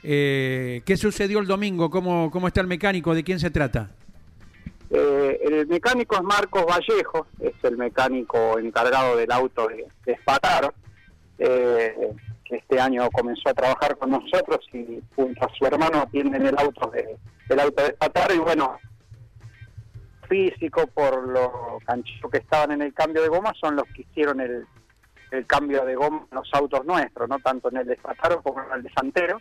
[0.08, 1.90] Eh, ¿Qué sucedió el domingo?
[1.90, 3.12] ¿Cómo, ¿Cómo está el mecánico?
[3.12, 3.90] ¿De quién se trata?
[4.88, 10.16] Eh, el mecánico es Marcos Vallejo, es el mecánico encargado del auto de, de
[11.38, 12.14] eh,
[12.44, 16.56] que este año comenzó a trabajar con nosotros y junto a su hermano atienden el
[16.56, 17.16] auto de,
[17.48, 18.78] el auto de Espataro y bueno,
[20.28, 24.40] físico por lo canchillo que estaban en el cambio de goma son los que hicieron
[24.40, 24.68] el,
[25.32, 28.62] el cambio de goma en los autos nuestros, no tanto en el de Espataro como
[28.62, 29.40] en el de Santero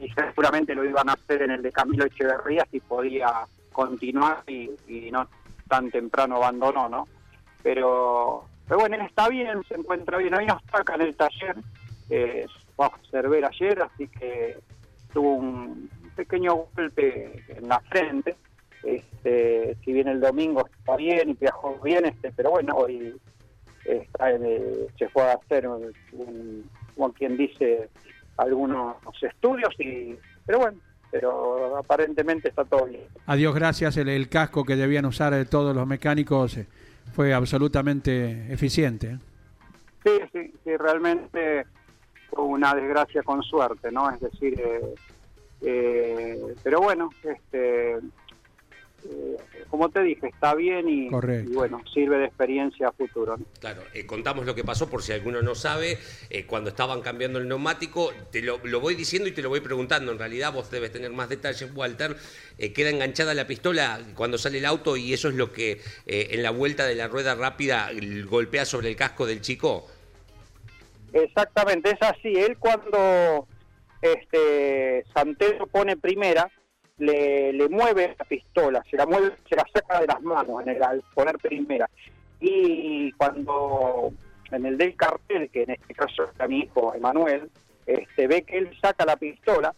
[0.00, 3.32] y seguramente lo iban a hacer en el de Camilo Echeverría si podía
[3.72, 4.70] continuar y,
[5.10, 5.28] no
[5.68, 7.08] tan temprano abandonó, ¿no?
[7.62, 10.34] Pero pero bueno, él está bien, se encuentra bien.
[10.34, 11.56] Hoy no está acá en el taller,
[12.08, 14.56] eh, observar ayer, así que
[15.12, 18.36] tuvo un pequeño golpe en la frente.
[18.82, 23.14] Este, si bien el domingo está bien y viajó bien, este, pero bueno, hoy
[23.84, 27.88] está el- se fue a hacer un, un- como quien dice
[28.36, 30.16] algunos estudios y
[30.46, 30.78] pero bueno
[31.10, 35.44] pero aparentemente está todo bien A Dios gracias, el, el casco que debían usar eh,
[35.44, 36.66] todos los mecánicos eh,
[37.12, 39.06] fue absolutamente eficiente.
[39.12, 39.18] ¿eh?
[40.04, 41.64] sí sí sí realmente
[42.30, 44.94] fue una desgracia con suerte no es decir eh,
[45.62, 47.98] eh, pero bueno este
[49.10, 49.36] eh,
[49.68, 53.44] como te dije está bien y, bueno sirve de experiencia a futuro ¿no?
[53.60, 55.98] Claro, eh, contamos lo que pasó por si alguno no sabe.
[56.30, 59.60] eh, cuando estaban cambiando el neumático, te lo, lo voy diciendo y te lo voy
[59.60, 60.12] preguntando.
[60.12, 62.16] En realidad vos debes tener más detalles, Walter.
[62.58, 66.28] Eh, queda enganchada la pistola cuando sale el auto y eso es lo que eh,
[66.30, 67.90] en la vuelta de la rueda rápida
[68.26, 69.86] golpea sobre el casco del chico.
[71.12, 72.34] Exactamente, es así.
[72.34, 73.46] Él cuando
[74.02, 76.50] este Santero pone primera,
[76.98, 80.68] le, le mueve la pistola, se la mueve, se la saca de las manos en
[80.70, 81.88] el, al poner primera.
[82.40, 84.12] Y cuando
[84.50, 87.50] en el del cartel, que en este caso era mi hijo Emanuel,
[87.86, 89.74] este, ve que él saca la pistola,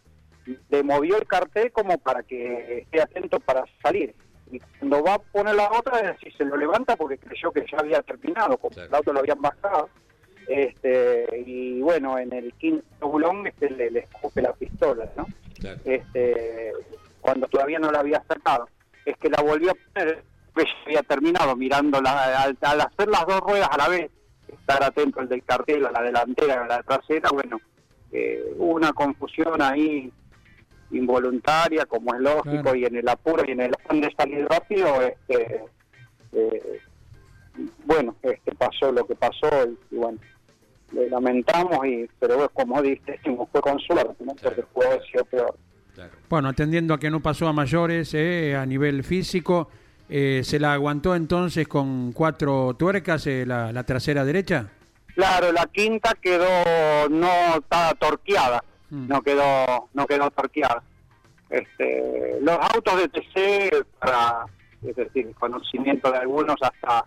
[0.68, 4.14] le movió el cartel como para que esté atento para salir.
[4.50, 7.64] Y cuando va a poner la otra, es decir, se lo levanta porque creyó que
[7.70, 8.88] ya había terminado, como Claro.
[8.88, 9.88] el auto lo habían bajado.
[10.46, 15.26] Este, y bueno, en el quinto bulón este, le, le escupe la pistola, ¿no?
[15.59, 15.81] Claro.
[15.85, 16.72] este,
[17.26, 18.68] cuando todavía no la había sacado.
[19.04, 20.22] Es que la volvió a poner,
[20.54, 24.10] pues ya había terminado mirándola, al, al hacer las dos ruedas a la vez,
[24.46, 27.60] estar atento al del cartel, a la delantera, a la trasera, bueno,
[28.12, 30.12] eh, hubo una confusión ahí
[30.92, 32.76] involuntaria, como es lógico, Claro.
[32.76, 35.64] y en el apuro y en el afán de salir rápido, este,
[36.32, 36.80] eh,
[37.84, 40.18] bueno, este pasó lo que pasó y, y bueno,
[40.92, 43.18] le lamentamos, y pero como dice,
[43.50, 44.32] fue con suerte, ¿no?
[44.40, 45.56] porque pudo haber sido peor.
[45.96, 46.12] Claro.
[46.28, 49.68] Bueno, atendiendo a que no pasó a mayores eh, a nivel físico,
[50.09, 54.68] eh, ¿se la aguantó entonces con cuatro tuercas eh, la, la trasera derecha?
[55.14, 57.28] Claro, la quinta quedó no
[57.59, 59.09] estaba torqueada, Mm.
[59.09, 60.80] no quedó no quedó torqueada.
[61.50, 64.44] Este, los autos de TC para
[64.87, 67.04] es decir, conocimiento de algunos hasta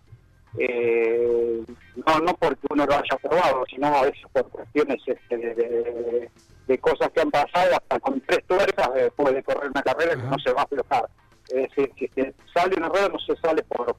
[0.58, 1.64] eh,
[2.06, 6.30] no no porque uno lo haya probado, sino a veces por cuestiones este, de, de-
[6.70, 10.22] de cosas que han pasado hasta con tres tuercas eh, puede correr una carrera que
[10.22, 11.10] no se va a aflojar.
[11.50, 13.96] Es decir, si se sale una rueda no se sale por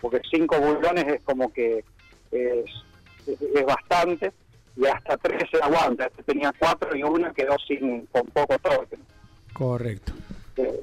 [0.00, 1.84] porque cinco bulones es como que
[2.30, 2.64] es,
[3.26, 4.32] es, es bastante
[4.76, 6.06] y hasta tres se aguanta.
[6.06, 8.96] Este tenía cuatro y una quedó sin con poco torque.
[9.52, 10.12] Correcto.
[10.56, 10.80] Eh,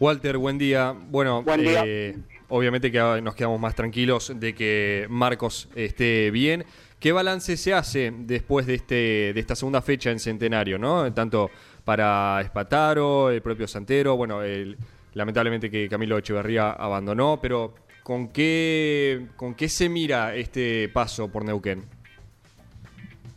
[0.00, 0.94] Walter, buen día.
[1.10, 1.82] Bueno, Buen día.
[1.84, 2.16] eh,
[2.48, 6.64] obviamente que ahora nos quedamos más tranquilos de que Marcos esté bien.
[7.02, 8.94] ¿Qué balance se hace después de este
[9.34, 11.12] de esta segunda fecha en Centenario, no?
[11.12, 11.50] Tanto
[11.84, 14.76] para Espataro, el propio Santero, bueno, el-
[15.14, 21.44] lamentablemente que Camilo Echeverría abandonó, pero ¿con qué con qué se mira este paso por
[21.44, 21.84] Neuquén?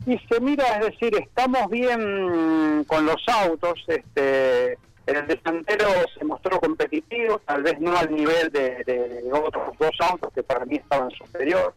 [0.05, 3.83] Y se mira, es decir, estamos bien con los autos.
[3.87, 4.73] Este,
[5.07, 9.91] el delantero se mostró competitivo, tal vez no al nivel de, de- de otros dos
[10.01, 11.73] autos que para mí estaban superior.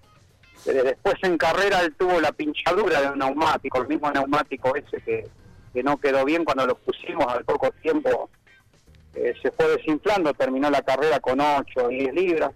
[0.66, 5.00] Eh, después en carrera él tuvo la pinchadura de un neumático, el mismo neumático ese
[5.02, 5.28] que,
[5.72, 8.30] que no quedó bien cuando lo pusimos al poco tiempo.
[9.14, 12.52] eh, se fue desinflando, terminó la carrera con 8 o 10 libras.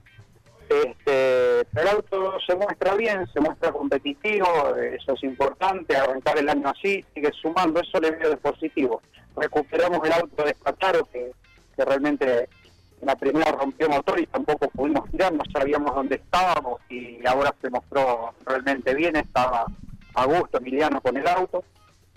[0.68, 6.48] Este, el auto se muestra bien, se muestra competitivo, eh, eso es importante, arrancar el
[6.48, 9.02] año así, sigue sumando, eso le veo de positivo.
[9.36, 11.32] Recuperamos el auto de Espataro, que,
[11.76, 12.61] realmente en
[13.03, 17.68] la primera rompió motor y tampoco pudimos tirar, no sabíamos dónde estábamos y ahora se
[17.68, 19.66] mostró realmente bien, estaba
[20.14, 21.64] a gusto Emiliano con el auto.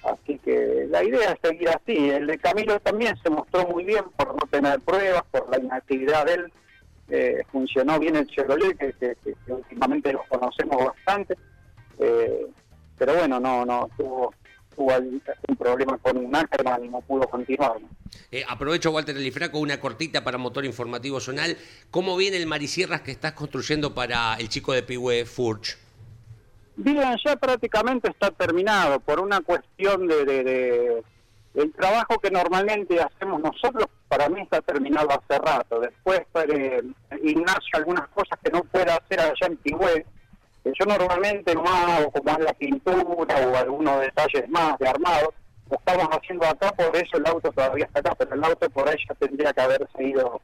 [0.04, 2.12] Así que la idea es seguir así.
[2.12, 6.26] El de Camilo también se mostró muy bien por no tener pruebas, por la inactividad
[6.28, 6.54] de él.
[7.10, 9.16] Eh, funcionó bien el Chevrolet, que
[9.48, 11.36] últimamente los conocemos bastante.
[11.98, 12.46] Eh,
[12.98, 14.34] pero bueno, no no tuvo,
[14.76, 17.80] tuvo un problema con un Ackerman y no pudo continuar.
[17.82, 17.88] ¿no?
[18.32, 21.58] Eh, aprovecho, Walter Elifraco, una cortita para motor informativo zonal.
[21.92, 25.78] ¿Cómo viene el Marisierras que estás construyendo para el chico de Pihue Furch?
[26.78, 31.04] Bien, ya prácticamente está terminado por una cuestión de, de- de-
[31.56, 33.86] el trabajo que normalmente hacemos nosotros.
[34.10, 35.80] Para mí está terminado hace rato.
[35.80, 36.82] Después eh,
[37.24, 40.06] Ignacio algunas cosas que no puede hacer allá en Pigüé.
[40.78, 45.34] Yo normalmente no hago como es la pintura o algunos detalles más de armado.
[45.70, 48.88] Lo estamos haciendo acá, por eso el auto todavía está acá, pero el auto por
[48.88, 50.42] ahí ya tendría que haberse ido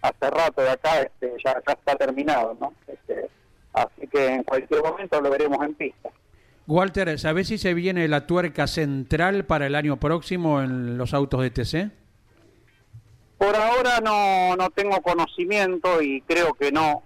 [0.00, 2.72] hace rato de acá, este, ya, ya está terminado, ¿no?
[2.86, 3.28] Este,
[3.72, 6.10] Así que en cualquier momento lo veremos en pista.
[6.66, 11.42] Walter, ¿sabés si se viene la tuerca central para el año próximo en los autos
[11.42, 11.90] de TC?
[13.38, 17.02] Por ahora no, no tengo conocimiento y creo que no,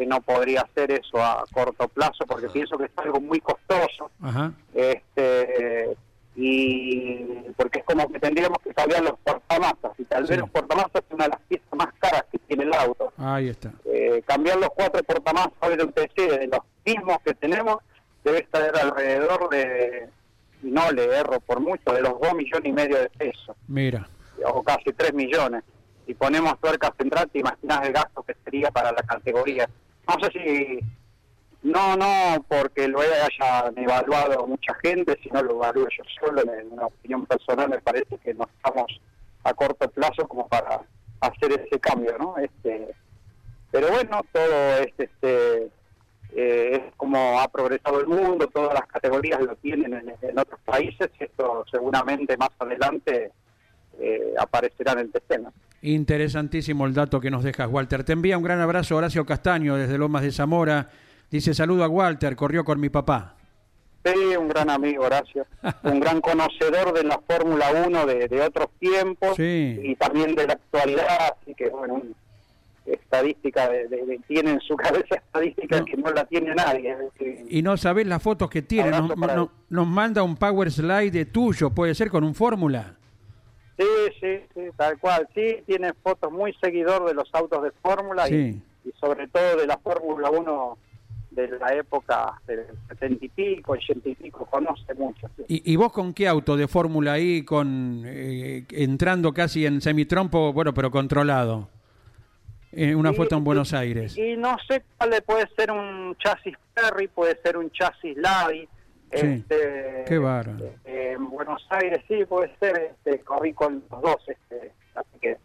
[0.00, 4.10] que no podría hacer eso a corto plazo porque pienso que es algo muy costoso.
[4.22, 4.52] Ajá.
[4.74, 5.94] este
[6.36, 7.18] y
[7.56, 10.30] porque es como que tendríamos que cambiar los portamasas y tal Sí.
[10.30, 13.12] vez los portamasas es una de las piezas más caras que tiene el auto.
[13.18, 13.72] Ahí está.
[13.84, 17.76] Eh, cambiar los cuatro portamasas del PC de los mismos que tenemos
[18.24, 20.08] debe estar alrededor de,
[20.62, 24.08] no le erro por mucho, de los dos millones y medio de pesos Mira.
[24.44, 25.62] o casi 3 millones.
[26.06, 29.68] Si ponemos tuerca central, te imaginas el gasto que sería para la categoría.
[30.08, 30.80] No sé si,
[31.62, 36.86] no, no porque lo hayan evaluado mucha gente, sino lo evalúo yo solo, en una
[36.86, 39.00] opinión personal me parece que no estamos
[39.44, 40.80] a corto plazo como para
[41.20, 42.36] hacer ese cambio, ¿no?
[42.38, 42.94] Este,
[43.70, 45.70] pero bueno, todo es este
[46.32, 51.10] eh, es como ha progresado el mundo, todas las categorías lo tienen en, otros países
[51.18, 53.32] esto seguramente más adelante
[53.98, 55.40] eh, aparecerá en el TC.
[55.82, 58.04] Interesantísimo el dato que nos dejas, Walter.
[58.04, 60.88] Te envía un gran abrazo Horacio Castaño desde Lomas de Zamora.
[61.30, 63.36] Dice saludo a Walter, corrió con mi papá.
[64.04, 65.46] Sí, un gran amigo, Horacio.
[65.84, 69.78] un gran conocedor de la Fórmula 1 de, de otros tiempos Sí.
[69.82, 71.34] y también de la actualidad.
[71.40, 72.02] Así que, bueno,
[72.86, 75.84] estadística, de, tiene en su cabeza estadística No.
[75.84, 76.96] que no la tiene nadie.
[76.96, 78.90] decir, Y no sabés las fotos que tiene.
[78.90, 82.96] Nos, no- nos manda un power slide de tuyo, puede ser con un fórmula.
[83.80, 83.86] Sí,
[84.20, 85.26] sí, sí, tal cual.
[85.34, 88.62] Sí, tiene fotos muy seguidor de los autos de Fórmula y- Sí.
[88.84, 90.76] y, sobre todo de la Fórmula 1
[91.30, 95.28] de la época del 70 y pico, 80 y pico, conoce mucho.
[95.36, 95.44] sí.
[95.48, 100.52] ¿Y, y vos con qué auto de fórmula ahí, con eh, entrando casi en semitrompo,
[100.52, 101.68] bueno, pero controlado?
[102.72, 104.16] Eh, una Y- foto en Buenos Aires.
[104.18, 108.68] Y no sé cuál le puede ser un chasis Ferry, puede ser un chasis Lavi.
[109.12, 109.26] Sí.
[109.26, 110.64] Este, Qué bárbaro.
[110.84, 115.36] eh, en Buenos Aires sí puede ser, este, corrí con los dos, este, así que...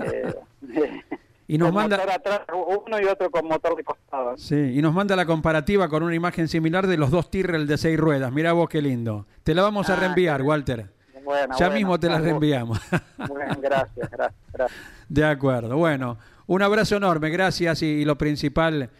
[0.00, 1.02] eh,
[1.48, 2.40] Y nos manda- motor atrás
[2.86, 4.36] uno y otro con motor de costado.
[4.36, 7.76] Sí, y nos manda la comparativa con una imagen similar de los dos Tyrrell de
[7.78, 8.32] seis ruedas.
[8.32, 9.26] Mirá vos qué lindo.
[9.42, 10.86] Te la vamos a Ah, reenviar, Walter.
[11.24, 12.78] Bueno, ya bueno, mismo te la reenviamos.
[13.28, 14.80] Bueno, gracias, gracias, gracias.
[15.08, 15.76] De acuerdo.
[15.76, 18.90] Bueno, un abrazo enorme, gracias y, y lo principal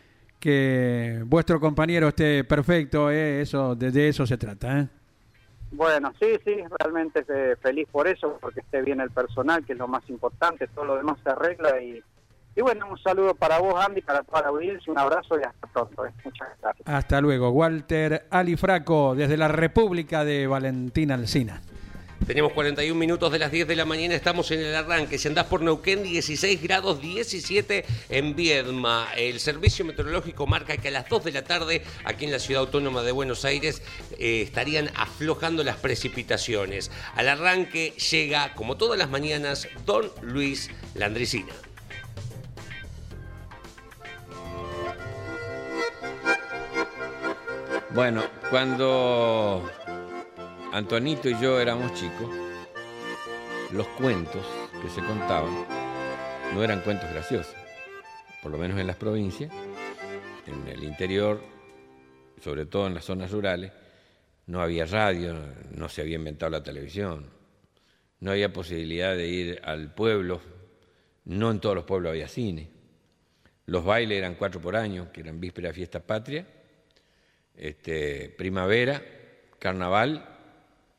[0.43, 4.88] que vuestro compañero esté perfecto, eh, eso de, de eso se trata, ¿eh?
[5.70, 7.24] Bueno, sí, sí, realmente
[7.62, 10.97] feliz por eso, porque esté bien el personal, que es lo más importante, todo lo
[10.97, 12.03] demás se arregla y,
[12.57, 15.66] y bueno, un saludo para vos, Andy, para toda la audiencia, un abrazo y hasta
[15.68, 16.05] pronto.
[16.05, 16.11] eh.
[16.24, 16.86] Muchas gracias.
[16.88, 17.51] Hasta luego.
[17.51, 21.62] Walter Alifraco desde la República de Valentina Alsina.
[22.27, 25.18] Tenemos 41 minutos de las 10 de la mañana, estamos en el arranque.
[25.18, 29.09] Si andás por Neuquén, 16 grados 17 en Viedma.
[29.16, 32.61] El servicio meteorológico marca que a las 2 de la tarde, aquí en la ciudad
[32.61, 33.83] autónoma de Buenos Aires,
[34.18, 36.93] eh, estarían aflojando las precipitaciones.
[37.16, 41.53] Al arranque llega, como todas las mañanas, don Luis Landricina.
[47.95, 49.70] Bueno, cuando
[50.73, 52.31] Antonito y yo éramos chicos,
[53.73, 54.43] los cuentos
[54.81, 55.66] que se contaban
[56.55, 57.55] no eran cuentos graciosos,
[58.43, 59.53] por lo menos en las provincias,
[60.47, 61.43] en el interior,
[62.41, 63.70] sobre todo en las zonas rurales,
[64.47, 65.37] no había radio,
[65.73, 67.29] no se había inventado la televisión,
[68.20, 70.41] no había posibilidad de ir al pueblo,
[71.27, 72.70] no en todos los pueblos había cine.
[73.66, 76.47] Los bailes eran cuatro por año, que eran víspera fiesta patria,
[77.55, 79.03] este, primavera,
[79.59, 80.32] carnaval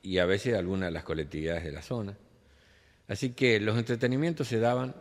[0.04, 2.16] y a veces algunas de las colectividades de la zona.
[3.08, 4.94] Así que los entretenimientos se daban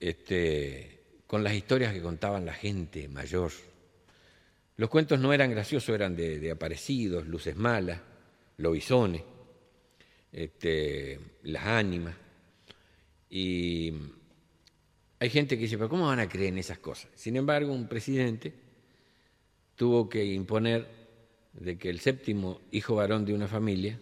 [0.00, 3.52] este, con las historias que contaban la gente mayor.
[4.76, 8.00] Los cuentos no eran graciosos, eran de, aparecidos, luces malas,
[8.56, 9.22] lobisones,
[10.32, 12.16] este, las ánimas.
[13.30, 13.92] Y
[15.20, 17.08] hay gente que dice, pero ¿cómo van a creer en esas cosas?
[17.14, 18.52] Sin embargo, un presidente
[19.76, 21.01] tuvo que imponer
[21.52, 23.98] de que el séptimo hijo varón de una familia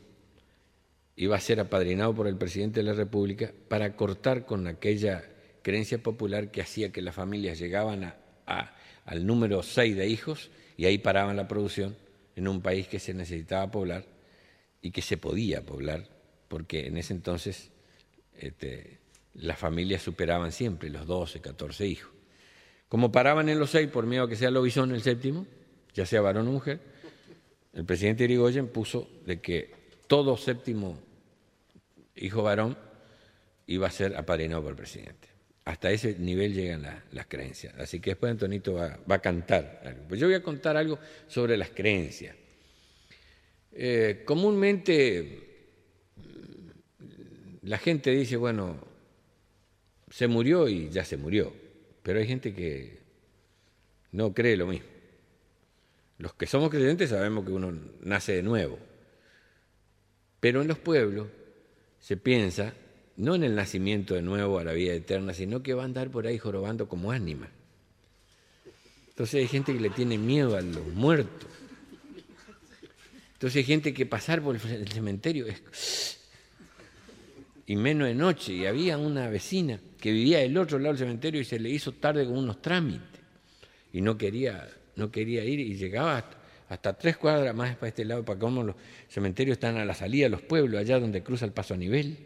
[1.17, 5.25] iba a ser apadrinado por el presidente de la República para cortar con aquella
[5.63, 8.05] creencia popular que hacía que las familias llegaban
[8.47, 8.75] a,
[9.05, 11.97] al número 6 de hijos y ahí paraban la producción
[12.37, 14.05] en un país que se necesitaba poblar
[14.81, 16.09] y que se podía poblar,
[16.49, 17.71] porque en ese entonces
[18.39, 18.99] este,
[19.35, 22.13] las familias superaban siempre los 12, 14 hijos.
[22.89, 25.47] Como paraban en los seis por miedo a que sea lobizón el séptimo,
[25.95, 26.81] ya sea varón o mujer,
[27.73, 29.71] el presidente Irigoyen puso de que
[30.07, 30.99] todo séptimo
[32.17, 32.77] hijo varón
[33.67, 35.29] iba a ser apadrinado por el presidente.
[35.67, 37.75] hasta ese nivel llegan la- las creencias.
[37.79, 40.03] Así que después Antonito va, va a cantar algo.
[40.09, 40.99] Pues yo voy a contar algo
[41.29, 42.35] sobre las creencias.
[43.71, 45.69] Eh, comúnmente
[46.17, 48.79] mm, la gente dice, bueno,
[50.09, 51.53] se murió y ya se murió,
[52.03, 52.99] pero hay gente que
[54.11, 54.89] no cree lo mismo.
[56.21, 58.79] Los que somos creyentes sabemos que uno nace de nuevo,
[60.39, 61.29] pero en los pueblos
[61.99, 62.75] se piensa
[63.17, 66.11] no en el nacimiento de nuevo a la vida eterna, sino que va a andar
[66.11, 67.49] por ahí jorobando como ánima.
[69.09, 71.49] Entonces hay gente que le tiene miedo a los muertos.
[73.33, 76.19] Entonces hay gente que pasar por el cementerio es...
[77.67, 78.53] Y menos de noche.
[78.53, 81.93] Y había una vecina que vivía del otro lado del cementerio y se le hizo
[81.93, 83.21] tarde con unos trámites.
[83.93, 84.69] Y no quería,
[85.01, 86.25] no quería ir y llegaba
[86.69, 88.77] hasta, tres cuadras más para este lado, para cómo los
[89.09, 92.19] cementerios están a la salida de los pueblos, allá donde cruza el paso a nivel.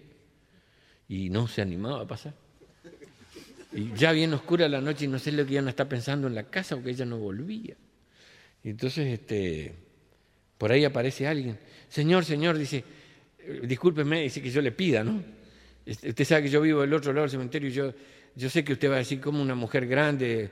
[1.08, 2.34] Y no se animaba a pasar.
[3.72, 6.26] Y ya bien oscura la noche y no sé lo que ella no está pensando
[6.26, 7.76] en la casa porque ella no volvía.
[8.62, 9.72] Y entonces, este,
[10.58, 11.58] por ahí aparece alguien.
[11.88, 12.84] Señor, señor, dice,
[13.38, 15.22] eh, discúlpeme, dice que yo le pida, ¿no?
[15.86, 17.94] Este, Usted sabe que yo vivo del otro lado del cementerio y yo,
[18.34, 20.50] yo sé que usted va a decir como una mujer grande,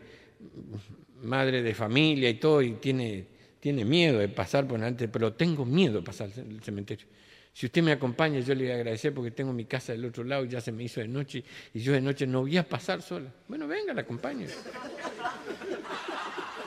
[1.23, 3.27] madre de familia y todo, y tiene,
[3.61, 7.07] tiene miedo de pasar por delante, pero tengo miedo de pasar el cementerio.
[7.55, 10.25] Si usted me acompaña, yo le voy a agradecer porque tengo mi casa del otro
[10.25, 11.45] lado y ya se me hizo de noche
[11.75, 13.31] y yo de noche no voy a pasar sola.
[13.47, 14.47] Bueno, venga, la acompaño.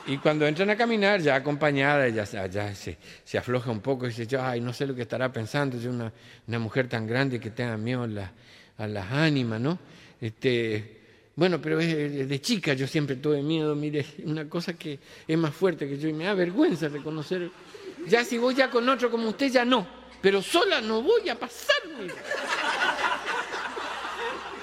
[0.08, 4.28] Y cuando entran a caminar, ya acompañada, ya, se- se afloja un poco y dice,
[4.28, 6.14] yo, ay, no sé lo que estará pensando, yo una,
[6.47, 8.32] una mujer tan grande que tenga miedo a, la-
[8.78, 9.80] a las ánimas, ¿no?
[10.22, 10.95] Este,
[11.36, 15.88] bueno, pero de chica yo siempre tuve miedo, mire, una cosa que es más fuerte
[15.88, 17.49] que yo y me da vergüenza reconocer.
[18.07, 19.86] Ya si voy ya con otro como usted, ya no,
[20.21, 21.75] pero sola no voy a pasar.
[21.99, 22.13] mire.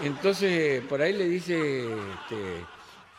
[0.02, 2.66] Entonces, por ahí le dice, este,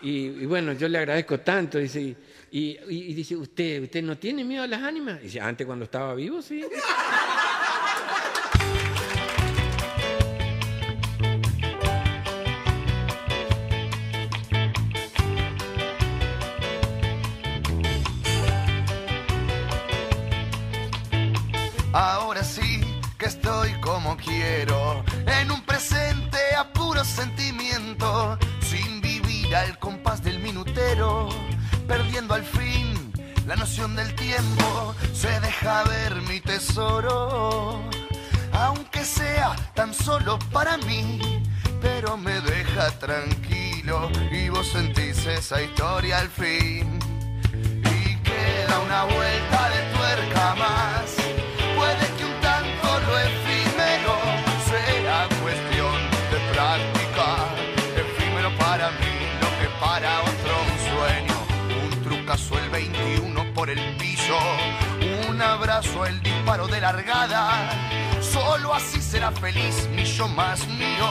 [0.01, 2.17] y, y bueno, yo le agradezco tanto, dice, y,
[2.51, 5.21] y- y dice, ¿usted, ¿usted no tiene miedo a las ánimas?
[5.21, 6.61] Dice, antes cuando estaba vivo, sí.
[28.61, 31.29] Sin vivir al compás del minutero,
[31.87, 33.11] perdiendo al fin
[33.45, 37.81] la noción del tiempo, se deja ver mi tesoro,
[38.51, 41.43] aunque sea tan solo para mí,
[41.81, 46.99] pero me deja tranquilo y vos sentís esa historia al fin
[47.53, 50.92] y queda una vuelta de tuerca más.
[65.74, 67.71] Un abrazo el disparo de largada.
[68.21, 71.07] Solo así será feliz mi yo más mío.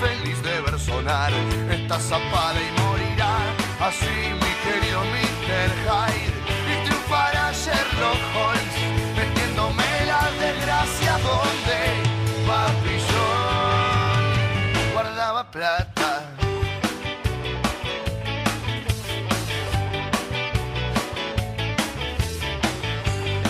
[0.00, 1.32] Feliz de ver sonar
[1.68, 3.38] esta zapada y morirá.
[3.80, 5.68] Así mi querido Mr.
[5.82, 6.32] Hyde.
[6.70, 8.76] Y triunfará Sherlock Holmes.
[9.16, 11.78] Metiéndome la desgracia donde
[12.46, 15.83] Papi John guardaba plata.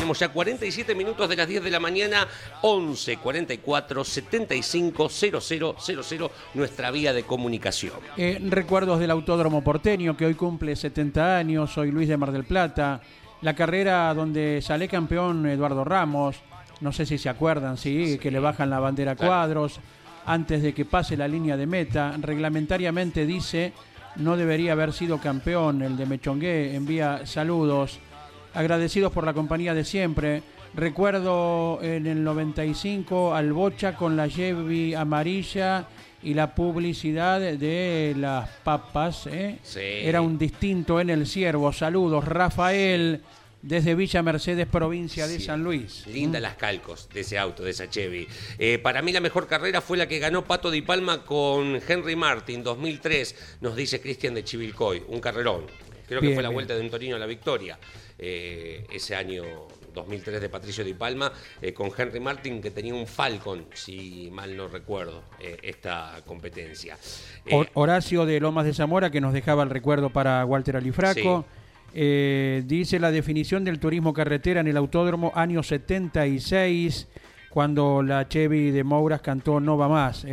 [0.05, 2.29] Tenemos ya 47 minutos de las 10 de la mañana,
[2.61, 7.95] 11 44 75 00 00, nuestra vía de comunicación.
[8.19, 11.73] Eh, recuerdos del Autódromo Porteño, que hoy cumple 70 años.
[11.73, 13.01] Soy Luis de Mar del Plata.
[13.41, 16.37] La carrera donde sale campeón Eduardo Ramos.
[16.83, 19.81] No sé si se acuerdan, sí, que le bajan la bandera a cuadros
[20.27, 22.15] antes de que pase la línea de meta.
[22.21, 23.73] Reglamentariamente dice
[24.17, 25.83] no debería haber sido campeón.
[25.83, 27.99] El de Mechongué envía saludos.
[28.55, 30.43] Agradecidos por la compañía de siempre.
[30.75, 35.87] Recuerdo en el 95 al Bocha con la Chevy amarilla
[36.23, 39.27] y la publicidad de las papas.
[39.27, 39.59] ¿eh?
[39.63, 39.81] Sí.
[39.81, 41.73] Era un distinto en el ciervo.
[41.73, 43.21] Saludos, Rafael,
[43.63, 45.45] desde Villa Mercedes, provincia de Sí.
[45.45, 46.07] San Luis.
[46.07, 48.27] Linda las calcos de ese auto, de esa Chevy.
[48.59, 52.17] Eh, para mí la mejor carrera fue la que ganó Pato Di Palma con Henry
[52.17, 55.63] Martin 2003, nos dice Cristian de Chivilcoy, un carrerón.
[56.07, 56.55] Creo que fue la bien.
[56.55, 57.79] vuelta de un Torino a la victoria.
[58.19, 59.43] eh, ese año
[59.93, 64.57] 2003 de Patricio Di Palma eh, con Henry Martin que tenía un Falcon, si mal
[64.57, 66.97] no recuerdo, eh, esta competencia.
[67.47, 71.45] Eh, Hor- Horacio de Lomas de Zamora, que nos dejaba el recuerdo para Walter Alifraco.
[71.93, 77.07] Dice la definición del turismo carretera en el autódromo año 76,
[77.51, 80.27] cuando la Chevy de Mouras cantó No va más.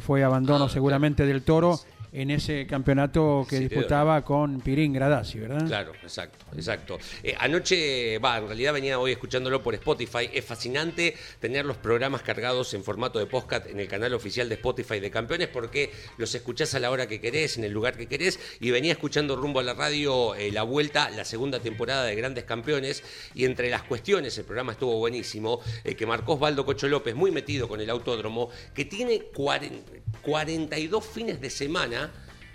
[0.00, 1.78] fue abandono Ah, seguramente del toro.
[2.12, 5.66] En ese campeonato que Sí, disputaba con Pirín Gradasi, ¿verdad?
[5.66, 6.98] Claro, exacto, exacto.
[7.22, 10.28] Eh, anoche, va, en realidad venía hoy escuchándolo por Spotify.
[10.32, 14.56] Es fascinante tener los programas cargados en formato de podcast en el canal oficial de
[14.56, 18.06] Spotify de Campeones porque los escuchás a la hora que querés, en el lugar que
[18.06, 18.38] querés.
[18.60, 22.44] Y venía escuchando rumbo a la radio eh, la vuelta, la segunda temporada de Grandes
[22.44, 23.02] Campeones.
[23.34, 27.30] Y entre las cuestiones, el programa estuvo buenísimo, eh, que marcó Osvaldo Cocho López, muy
[27.30, 32.01] metido con el autódromo, que tiene 40 42 fines de semana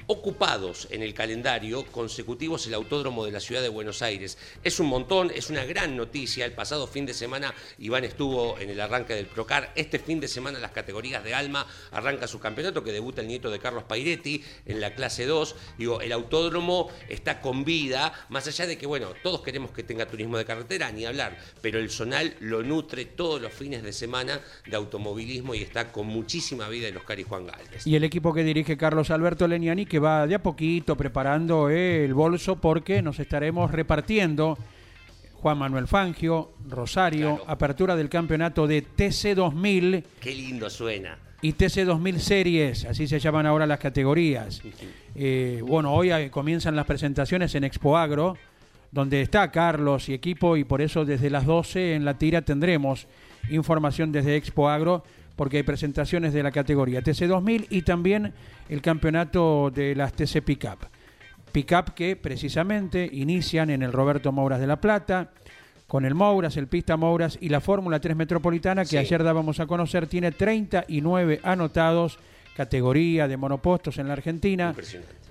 [0.07, 4.37] ocupados en el calendario consecutivos el Autódromo de la Ciudad de Buenos Aires.
[4.63, 6.45] Es un montón, es una gran noticia.
[6.45, 9.73] El pasado fin de semana Iván estuvo en el arranque del Procar.
[9.75, 13.51] Este fin de semana las categorías de Alma arranca su campeonato que debuta el nieto
[13.51, 15.55] de Carlos Pairetti en la clase 2.
[15.77, 20.07] Digo, el Autódromo está con vida, más allá de que, bueno, todos queremos que tenga
[20.07, 24.39] turismo de carretera, ni hablar, pero el Zonal lo nutre todos los fines de semana
[24.65, 27.85] de automovilismo y está con muchísima vida en Oscar y Juan Galvez.
[27.85, 32.13] Y el equipo que dirige Carlos Alberto Leniani que va de a poquito preparando el
[32.13, 34.57] bolso porque nos estaremos repartiendo
[35.33, 37.51] Juan Manuel Fangio, Rosario, Claro.
[37.51, 41.17] apertura del campeonato de TC 2000 Qué lindo suena.
[41.41, 44.61] y TC 2000 Series, así se llaman ahora las categorías.
[45.15, 48.35] Eh, bueno, hoy comienzan las presentaciones en Expo Agro,
[48.91, 53.07] donde está Carlos y equipo, y por eso desde las 12 en la tira tendremos
[53.49, 55.03] información desde Expo Agro,
[55.37, 58.33] porque hay presentaciones de la categoría TC 2000 y también
[58.67, 60.79] el campeonato de las TC Pickup.
[61.53, 65.29] Pickup que precisamente inician en el Roberto Mouras de La Plata,
[65.87, 68.97] con el Mouras, el Pista Mouras y la Fórmula 3 Metropolitana, que Sí.
[68.97, 72.19] ayer dábamos a conocer, tiene 39 anotados,
[72.57, 74.73] categoría de monopostos en la Argentina,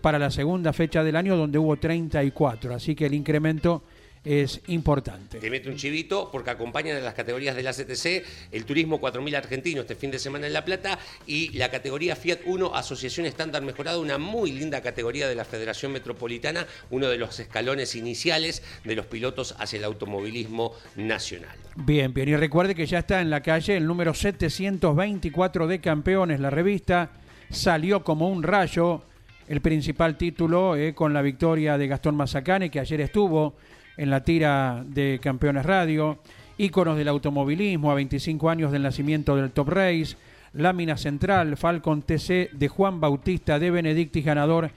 [0.01, 2.75] para la segunda fecha del año, donde hubo 34.
[2.75, 3.83] Así que el incremento
[4.27, 5.39] es importante.
[5.39, 9.37] Te mete un chivito porque acompañan a las categorías de la CTC el Turismo 4000
[9.37, 10.99] Argentino este fin de semana en La Plata
[11.29, 15.93] y la categoría Fiat 1 Asociación Estándar Mejorada, una muy linda categoría de la Federación
[15.93, 21.57] Metropolitana, uno de los escalones iniciales de los pilotos hacia el automovilismo nacional.
[21.77, 22.29] Bien, bien.
[22.29, 27.11] Y recuerde que ya está en la calle el número 724 de Campeones, la revista.
[27.49, 29.03] Salió como un rayo
[29.47, 33.55] el principal título eh, con la victoria de Gastón Mazacane, que ayer estuvo
[33.97, 36.19] en la tira de Campeones Radio.
[36.59, 40.17] Íconos del automovilismo a 25 años del nacimiento del Top Race.
[40.55, 44.71] Lámina central, Falcon TC de Juan Bautista de Benedictis, ganador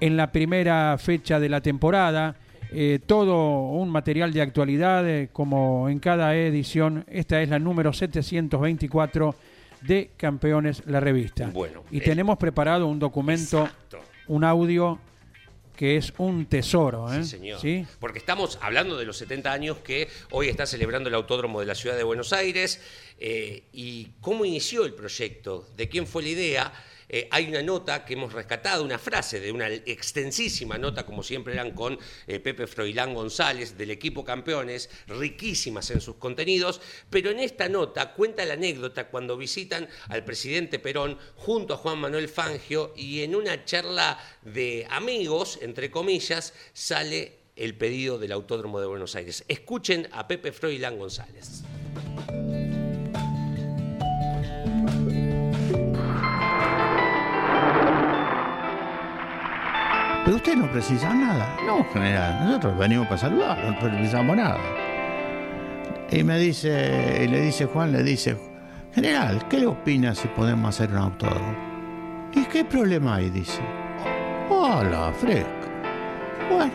[0.00, 2.36] en la primera fecha de la temporada.
[2.72, 7.04] Eh, todo un material de actualidad, eh, como en cada edición.
[7.08, 9.36] Esta es la número 724
[9.82, 11.50] de Campeones, la revista.
[11.52, 14.00] Bueno, y eh, tenemos preparado un documento, Exacto.
[14.26, 14.98] un audio
[15.76, 17.12] que es un tesoro.
[17.12, 17.24] ¿eh?
[17.24, 17.60] Sí, señor.
[17.60, 17.86] ¿Sí?
[18.00, 21.74] Porque estamos hablando de los 70 años que hoy está celebrando el Autódromo de la
[21.74, 22.80] Ciudad de Buenos Aires
[23.18, 26.72] eh, y cómo inició el proyecto, de quién fue la idea.
[27.14, 31.52] Eh, hay una nota que hemos rescatado, una frase de una extensísima nota, como siempre
[31.52, 31.96] eran con
[32.26, 38.14] eh, Pepe Froilán González, del equipo campeones, riquísimas en sus contenidos, pero en esta nota
[38.14, 43.36] cuenta la anécdota cuando visitan al presidente Perón junto a Juan Manuel Fangio y en
[43.36, 49.44] una charla de amigos, entre comillas, sale el pedido del Autódromo de Buenos Aires.
[49.46, 51.62] Escuchen a Pepe Froilán González.
[60.56, 61.56] No precisa nada.
[61.66, 64.58] No, general, nosotros venimos para saludar, no precisamos nada.
[66.10, 68.36] Y me dice, y le dice Juan, le dice,
[68.94, 71.54] general, ¿qué le opina si podemos hacer un autódromo?
[72.32, 73.30] ¿Y qué problema hay?
[73.30, 73.60] Dice.
[74.48, 75.48] Hola, fresco.
[76.50, 76.72] Bueno,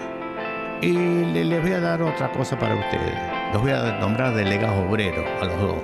[0.82, 0.92] y
[1.34, 3.14] le- les voy a dar otra cosa para ustedes.
[3.54, 5.78] Los voy a nombrar delegados obreros a los dos.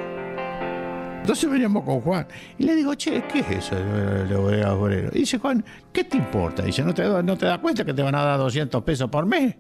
[1.26, 2.28] Entonces veníamos con Juan
[2.60, 5.16] y le digo, che, ¿qué es eso de de bodegas obreros?
[5.16, 6.62] Y dice Juan, ¿qué te importa?
[6.62, 9.26] Dice, ¿no te, ¿no te das cuenta que te van a dar 200 pesos por
[9.26, 9.56] mes?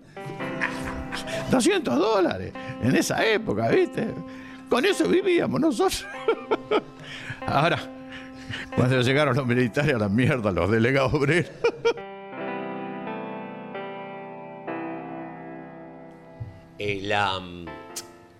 [1.49, 2.53] 200 dólares
[2.83, 4.13] en esa época, ¿viste?
[4.69, 6.05] Con eso vivíamos nosotros.
[7.47, 7.79] Ahora,
[8.75, 11.49] cuando llegaron los militares a la mierda, los delegados obreros.
[16.77, 17.41] eh, la,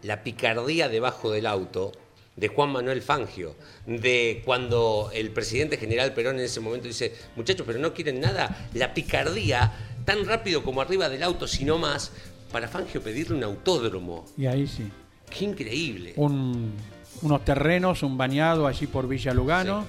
[0.03, 1.91] la picardía debajo del auto
[2.35, 3.55] de Juan Manuel Fangio,
[3.85, 8.67] de cuando el presidente general Perón en ese momento dice, muchachos, pero no quieren nada,
[8.73, 9.71] la picardía
[10.03, 12.11] tan rápido como arriba del auto, sino más,
[12.51, 14.25] para Fangio pedirle un autódromo.
[14.37, 14.83] Y ahí sí.
[15.29, 16.13] Qué increíble.
[16.17, 16.73] Un-
[17.21, 19.85] unos terrenos, un bañado allí por Villa Lugano.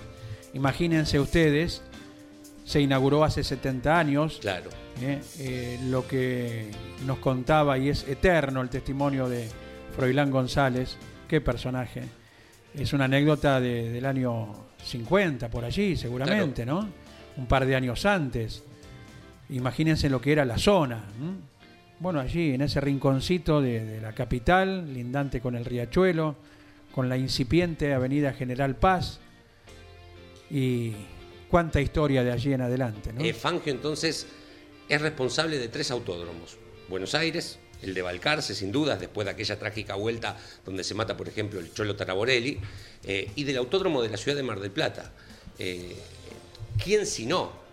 [0.55, 1.83] Imagínense ustedes,
[2.65, 4.39] se inauguró hace 70 años.
[4.41, 4.71] Claro.
[5.03, 6.71] Eh, eh, lo que
[7.05, 9.47] nos contaba y es eterno el testimonio de
[9.95, 10.97] Froilán González,
[11.29, 12.05] qué personaje.
[12.77, 16.89] Es una anécdota de- del año 50, por allí, seguramente, ¿no?
[17.37, 18.63] un par de años antes.
[19.51, 21.05] Imagínense lo que era la zona.
[21.21, 21.33] ¿m?
[22.01, 26.37] Bueno, allí en ese rinconcito de, de la capital, lindante con el riachuelo,
[26.95, 29.21] con la incipiente Avenida General Paz
[30.51, 30.93] y
[31.51, 33.13] cuánta historia de allí en adelante.
[33.13, 33.21] ¿no?
[33.23, 34.27] Eh, Fangio entonces
[34.89, 36.57] es responsable de tres autódromos.
[36.89, 41.17] Buenos Aires, el de Balcarce, sin dudas, después de aquella trágica vuelta donde se mata,
[41.17, 42.59] por ejemplo, el Cholo Taraborelli,
[43.05, 45.13] eh, y del autódromo de la ciudad de Mar del Plata.
[45.59, 45.97] Eh,
[46.83, 47.67] ¿Quién si no?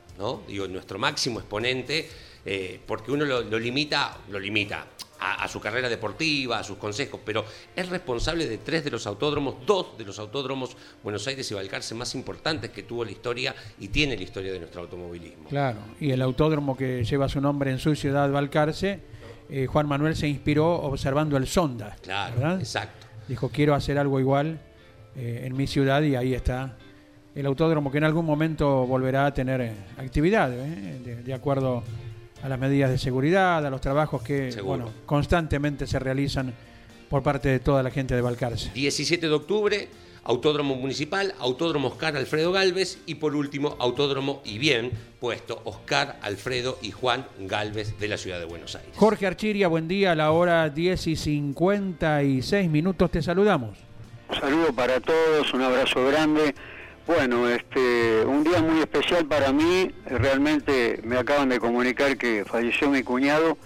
[0.48, 2.08] Digo, nuestro máximo exponente,
[2.46, 4.86] eh, porque uno lo, lo limita, lo limita
[5.20, 7.44] a, a su carrera deportiva, a sus consejos, pero
[7.76, 11.96] es responsable de tres de los autódromos, dos de los autódromos Buenos Aires y Balcarce
[11.96, 15.50] más importantes que tuvo la historia y tiene la historia de nuestro automovilismo.
[15.50, 19.00] Claro, y el autódromo que lleva su nombre en su ciudad, Balcarce,
[19.50, 21.96] eh, Juan Manuel se inspiró observando el Sonda.
[22.02, 22.60] Claro, ¿verdad?
[22.60, 23.08] exacto.
[23.28, 24.60] Dijo, quiero hacer algo igual
[25.16, 26.78] eh, en mi ciudad y ahí está
[27.36, 31.00] el autódromo que en algún momento volverá a tener eh, actividad, ¿eh?
[31.04, 31.84] de, de acuerdo
[32.44, 36.54] a las medidas de seguridad, a los trabajos que bueno, constantemente se realizan
[37.10, 38.72] por parte de toda la gente de Balcarce.
[38.74, 39.88] 17 de octubre,
[40.26, 46.78] Autódromo Municipal, Autódromo Oscar Alfredo Galvez y por último, Autódromo y bien puesto Oscar Alfredo
[46.82, 48.92] y Juan Galvez de la ciudad de Buenos Aires.
[48.96, 53.78] Jorge Archiria, buen día, a la hora 10 y 56 minutos te saludamos.
[54.30, 56.56] Un saludo para todos, un abrazo grande.
[57.06, 59.92] Bueno, este, un día muy especial para mí.
[60.06, 63.58] Realmente me acaban de comunicar que falleció mi cuñado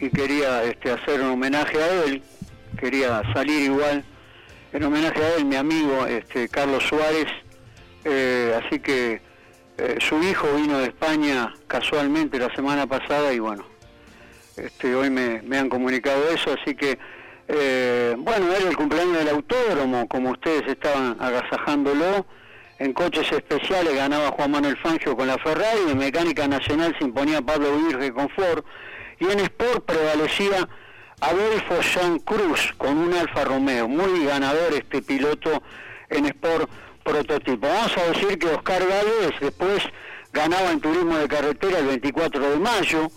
[0.00, 2.22] y quería este, hacer un homenaje a él.
[2.78, 4.04] Quería salir igual
[4.76, 7.26] en homenaje a él, mi amigo este, Carlos Suárez.
[8.04, 9.22] Eh, así que
[9.78, 13.64] eh, su hijo vino de España casualmente la semana pasada y bueno,
[14.56, 16.98] este, hoy me, han comunicado eso, así que
[17.48, 22.26] eh, bueno, era el cumpleaños del autódromo, como ustedes estaban agasajándolo.
[22.78, 27.40] En coches especiales ganaba Juan Manuel Fangio con la Ferrari, en mecánica nacional se imponía
[27.40, 28.62] Pablo Virge con Ford,
[29.18, 30.68] y en Sport prevalecía
[31.20, 33.88] Adolfo Jean Cruz con un Alfa Romeo.
[33.88, 35.62] Muy ganador este piloto
[36.10, 36.70] en Sport
[37.04, 37.66] prototipo.
[37.66, 39.82] Vamos a decir que Oscar Gálvez después
[40.32, 43.08] ganaba en turismo de carretera el 24 de mayo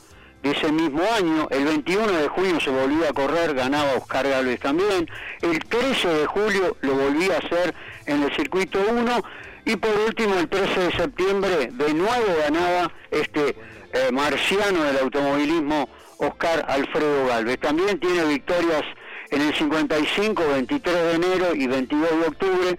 [0.42, 4.62] de ese mismo año, el 21 de junio se volvía a correr, ganaba Oscar Gálvez
[4.62, 5.10] también,
[5.42, 7.76] el 13 de julio lo volvía a hacer
[8.06, 9.22] en el circuito 1
[9.66, 13.50] y por último el 13 de septiembre de nuevo ganaba este
[13.92, 15.90] eh, marciano del automovilismo
[16.20, 17.60] Oscar Alfredo Gálvez.
[17.60, 18.84] También tiene victorias
[19.32, 22.78] en el 55, 23 de enero y 22 de octubre,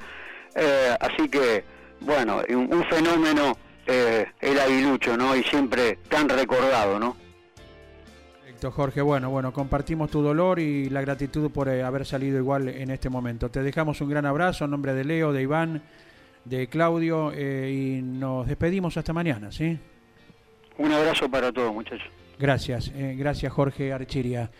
[0.54, 1.64] eh, así que
[2.00, 5.34] bueno, un, un fenómeno eh, el aguilucho, ¿no?
[5.34, 7.16] Y siempre tan recordado, ¿no?
[8.40, 9.00] Perfecto, Jorge.
[9.00, 13.08] Bueno, bueno, compartimos tu dolor y la gratitud por eh, haber salido igual en este
[13.08, 13.50] momento.
[13.50, 15.82] Te dejamos un gran abrazo en nombre de Leo, de Iván,
[16.44, 19.78] de Claudio eh, y nos despedimos hasta mañana, ¿sí?
[20.78, 22.08] Un abrazo para todos, muchachos.
[22.40, 24.50] Gracias, eh, gracias Jorge Archiria.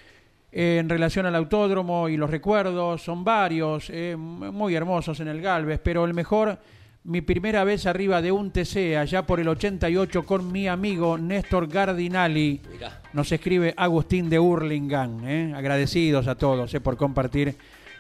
[0.53, 5.41] Eh, en relación al autódromo y los recuerdos, son varios, eh, muy hermosos en el
[5.41, 6.59] Galvez, pero el mejor,
[7.05, 11.69] mi primera vez arriba de un TC, allá por el 88, con mi amigo Néstor
[11.69, 12.61] Gardinali.
[12.71, 13.01] Mirá.
[13.15, 15.27] Nos escribe Agustín de Hurlingham.
[15.27, 15.55] ¿eh?
[15.57, 17.57] Agradecidos a todos eh, por compartir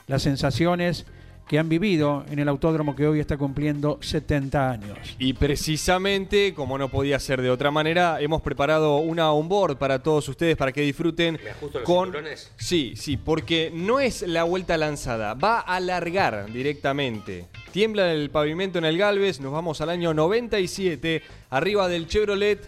[0.06, 1.06] las sensaciones
[1.50, 4.96] que han vivido en el autódromo que hoy está cumpliendo 70 años.
[5.18, 10.28] Y precisamente, como no podía ser de otra manera, hemos preparado una onboard para todos
[10.28, 12.52] ustedes para que disfruten ¿Me ajusto los con cinturones?
[12.56, 17.48] Sí, sí, porque no es la vuelta lanzada, va a alargar directamente.
[17.72, 21.20] Tiembla el pavimento en el Galvez, nos vamos al año 97,
[21.50, 22.60] arriba del Chevrolet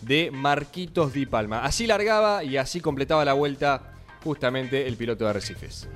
[0.00, 1.62] de Marquitos Di Palma.
[1.62, 3.92] Así largaba y así completaba la vuelta
[4.24, 5.90] justamente el piloto de Arrecifes.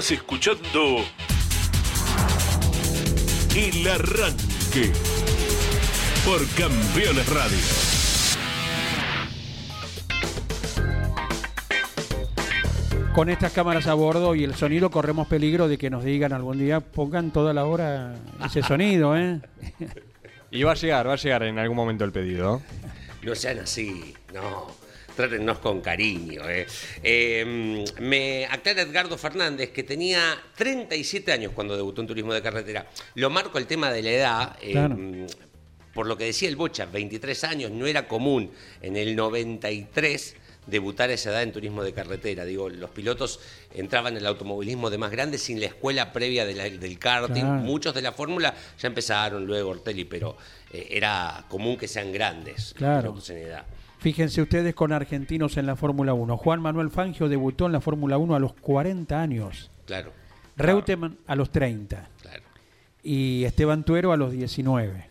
[0.00, 1.04] Estás escuchando
[3.54, 4.92] El Arranque
[6.24, 7.58] por Campeones Radio.
[13.14, 16.56] Con estas cámaras a bordo y el sonido corremos peligro de que nos digan algún
[16.56, 19.42] día pongan toda la hora ese sonido, ¿eh?
[20.50, 22.62] Y va a llegar, va a llegar en algún momento el pedido.
[23.22, 24.79] No sean así, no.
[25.20, 26.48] Trátennos con cariño.
[26.48, 26.66] Eh.
[27.02, 32.86] Eh, me aclara Edgardo Fernández que tenía 37 años cuando debutó en turismo de carretera.
[33.16, 34.56] Lo marco el tema de la edad.
[34.62, 34.96] eh, Claro.
[35.92, 38.50] Por lo que decía el Bocha, 23 años, no era común
[38.80, 42.44] en el 93 debutar a esa edad en turismo de carretera.
[42.44, 43.40] Digo, los pilotos
[43.74, 47.42] entraban en el automovilismo de más grande sin la escuela previa de la- del karting.
[47.42, 47.60] Claro.
[47.62, 50.36] Muchos de la fórmula ya empezaron luego Ortelli, pero
[50.72, 52.94] eh, era común que sean grandes Claro.
[52.94, 53.66] los pilotos en edad.
[54.00, 56.36] Fíjense ustedes con argentinos en la Fórmula 1.
[56.38, 59.70] Juan Manuel Fangio debutó en la Fórmula 1 a los 40 años.
[59.86, 60.12] Claro,
[60.56, 62.08] Reutemann a los 30.
[62.22, 62.42] claro,
[63.02, 65.10] Y Esteban Tuero a los 19.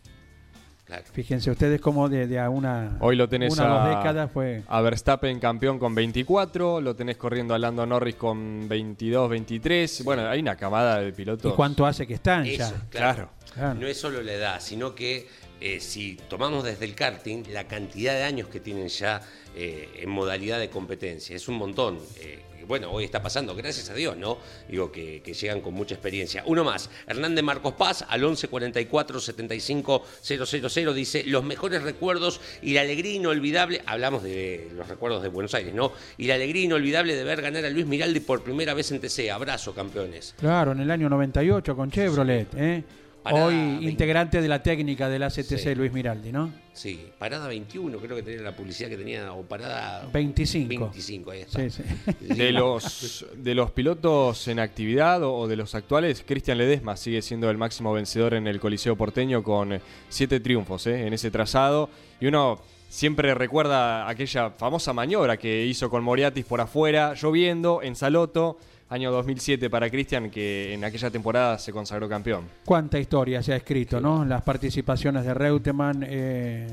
[0.86, 1.04] claro.
[1.14, 4.64] Fíjense ustedes cómo de, de a una, Hoy lo tenés una a, dos décadas fue...
[4.68, 10.04] a Verstappen campeón con 24, lo tenés corriendo a Lando Norris con 22, 23.
[10.04, 11.54] Bueno, hay una camada de ¿Y pilotos.
[11.54, 12.86] cuánto hace que están Eso, ya?
[12.90, 13.30] claro.
[13.54, 13.80] Claro.
[13.80, 15.28] No es solo la edad, sino que
[15.62, 19.22] eh, si tomamos desde el karting, la cantidad de años que tienen ya
[19.56, 22.00] eh, en modalidad de competencia, es un montón.
[22.22, 24.38] Eh, bueno, hoy está pasando, gracias a Dios, ¿no?
[24.68, 26.44] Digo que, que llegan con mucha experiencia.
[26.46, 32.74] Uno más, Hernández Marcos Paz, al 11 44 75 000, dice: Los mejores recuerdos y
[32.74, 35.92] la alegría inolvidable, hablamos de los recuerdos de Buenos Aires, ¿no?
[36.18, 39.32] Y la alegría inolvidable de ver ganar a Luis Miraldi por primera vez en TC.
[39.32, 40.36] Abrazo, campeones.
[40.38, 42.48] Claro, en el año 98 con Chevrolet.
[42.56, 42.84] ¿eh?
[43.24, 43.86] Parada Hoy 20.
[43.86, 45.76] integrante de la técnica del ACTC, Sí.
[45.76, 46.52] Luis Miraldi, ¿no?
[46.74, 50.86] Sí, parada 21, creo que tenía la publicidad que tenía, o parada 25.
[50.86, 51.70] 25, ahí está.
[51.70, 51.84] Sí, sí.
[52.34, 57.22] De los, de los pilotos en actividad o, o de los actuales, Cristian Ledesma sigue
[57.22, 61.30] siendo el máximo vencedor en el Coliseo Porteño con eh, siete triunfos eh, en ese
[61.30, 61.90] trazado.
[62.22, 67.96] Y uno siempre recuerda aquella famosa maniobra que hizo con Moriatis por afuera, lloviendo, en
[67.96, 68.58] Saloto,
[68.90, 72.46] año 2007 para Cristian, que en aquella temporada se consagró campeón.
[72.66, 74.26] Cuánta historia se ha escrito, ¿no?
[74.26, 76.68] Las participaciones de Reutemann eh,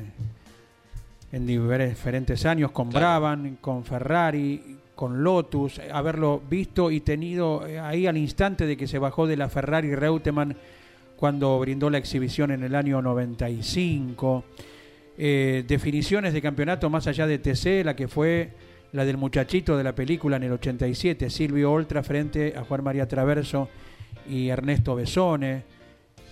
[1.32, 8.06] en diferentes años, con Brabham, con Ferrari, con Lotus, haberlo visto y tenido eh, ahí
[8.06, 10.56] al instante de que se bajó de la Ferrari Reutemann
[11.16, 14.44] cuando brindó la exhibición en el año 95.
[15.18, 18.50] Eh, definiciones de campeonato más allá de TC, la que fue
[18.96, 23.06] la del muchachito de la película en el 87, Silvio Oltra frente a Juan María
[23.06, 23.68] Traverso
[24.28, 25.62] y Ernesto Besone.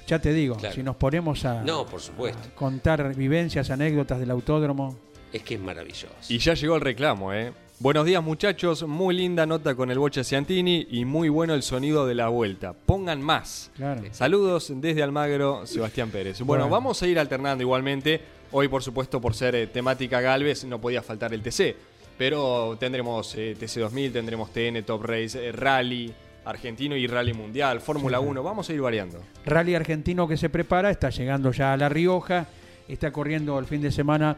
[0.07, 0.75] Ya te digo, Claro.
[0.75, 2.41] si nos ponemos a, No, por supuesto.
[2.49, 4.97] a contar vivencias, anécdotas del autódromo,
[5.33, 6.09] Es que es maravilloso.
[6.29, 7.53] Y ya llegó el reclamo, ¿eh?
[7.81, 12.07] Buenos días muchachos, muy linda nota con el Bocha Ciantini y muy bueno el sonido
[12.07, 12.73] de la vuelta.
[12.73, 13.71] Pongan más.
[13.77, 14.01] claro.
[14.13, 16.39] Saludos desde Almagro, Sebastián Pérez.
[16.41, 16.69] Bueno, Bueno.
[16.73, 18.21] vamos a ir alternando igualmente.
[18.53, 21.75] Hoy, por supuesto, por ser eh, temática Galvez, no podía faltar el TC.
[22.17, 26.13] Pero tendremos eh, TC 2000, tendremos TN Top Race, eh, Rally
[26.45, 28.43] Argentino y Rally Mundial, Fórmula 1.
[28.43, 29.21] Vamos a ir variando.
[29.45, 32.47] Rally argentino que se prepara, está llegando ya a La Rioja,
[32.87, 34.37] está corriendo el fin de semana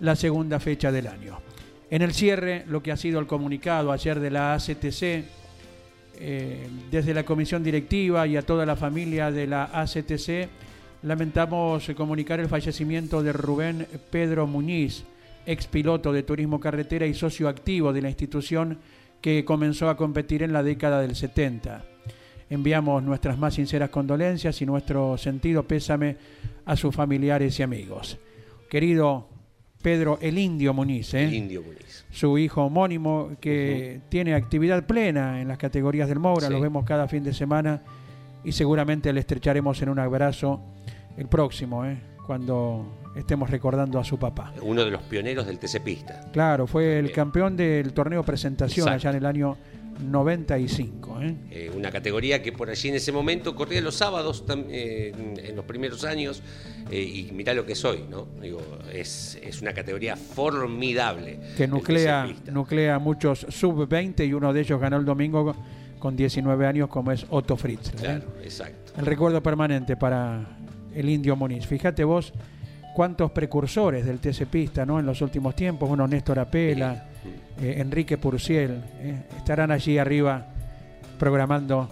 [0.00, 1.38] la segunda fecha del año.
[1.90, 5.24] En el cierre, lo que ha sido el comunicado ayer de la ACTC,
[6.20, 10.48] eh, desde la comisión directiva y a toda la familia de la ACTC,
[11.02, 15.04] lamentamos comunicar el fallecimiento de Rubén Pedro Muñiz,
[15.50, 18.78] ex piloto de turismo carretera y socio activo de la institución
[19.20, 21.84] que comenzó a competir en la década del 70.
[22.50, 26.16] Enviamos nuestras más sinceras condolencias y nuestro sentido pésame
[26.64, 28.18] a sus familiares y amigos.
[28.70, 29.28] Querido
[29.82, 31.24] Pedro El Indio Muniz, ¿eh?
[31.24, 32.04] El indio Muniz.
[32.10, 36.52] su hijo homónimo, que tiene actividad plena en las categorías del Moura, Sí.
[36.52, 37.82] lo vemos cada fin de semana
[38.44, 40.60] y seguramente le estrecharemos en un abrazo
[41.16, 41.98] el próximo, ¿eh?
[42.28, 42.84] Cuando
[43.16, 44.52] estemos recordando a su papá.
[44.60, 46.20] Uno de los pioneros del TC Pista.
[46.30, 49.08] Claro, fue el campeón del torneo presentación Exacto.
[49.08, 49.56] allá en el año
[50.04, 51.22] 95.
[51.22, 51.36] ¿eh?
[51.50, 55.64] Eh, una categoría que por allí en ese momento corría los sábados eh, en los
[55.64, 56.42] primeros años
[56.92, 58.28] y mirá lo que es hoy, ¿no?
[58.42, 58.60] Digo,
[58.92, 61.40] es, es una categoría formidable.
[61.56, 65.56] que nuclea, nuclea muchos sub-20 y uno de ellos ganó el domingo
[65.98, 67.90] con 19 años como es Otto Fritz.
[67.92, 68.92] Claro, exacto.
[68.98, 70.57] El recuerdo permanente para
[70.94, 71.66] el indio Muniz.
[71.66, 72.32] Fíjate vos
[72.94, 74.98] cuántos precursores del TC Pista ¿no?
[74.98, 75.88] en los últimos tiempos.
[75.88, 77.06] Bueno, Néstor Apela,
[77.60, 80.46] eh, Enrique Purciel, eh, estarán allí arriba
[81.18, 81.88] programando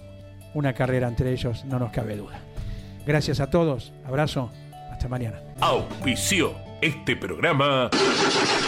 [0.55, 2.40] una carrera entre ellos, no nos cabe duda.
[3.07, 4.51] Gracias a todos, abrazo,
[4.90, 5.38] hasta mañana.
[5.61, 7.88] Auspició Este programa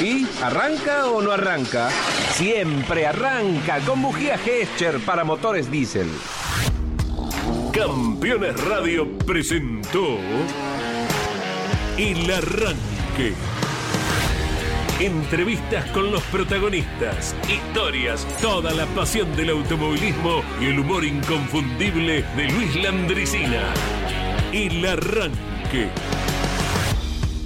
[0.01, 1.91] ¿Y arranca o no arranca?
[2.31, 6.09] Siempre arranca con bujía Gescher para motores diésel.
[7.73, 10.19] Campeones Radio presentó
[11.97, 13.35] El Arranque.
[14.99, 22.51] Entrevistas con los protagonistas, historias, toda la pasión del automovilismo y el humor inconfundible de
[22.51, 23.73] Luis Landricina.
[24.53, 25.89] El Arranque.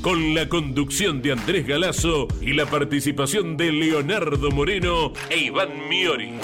[0.01, 6.35] Con la conducción de Andrés Galazo y la participación de Leonardo Moreno e Iván Miori.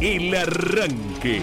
[0.00, 1.42] El Arranque.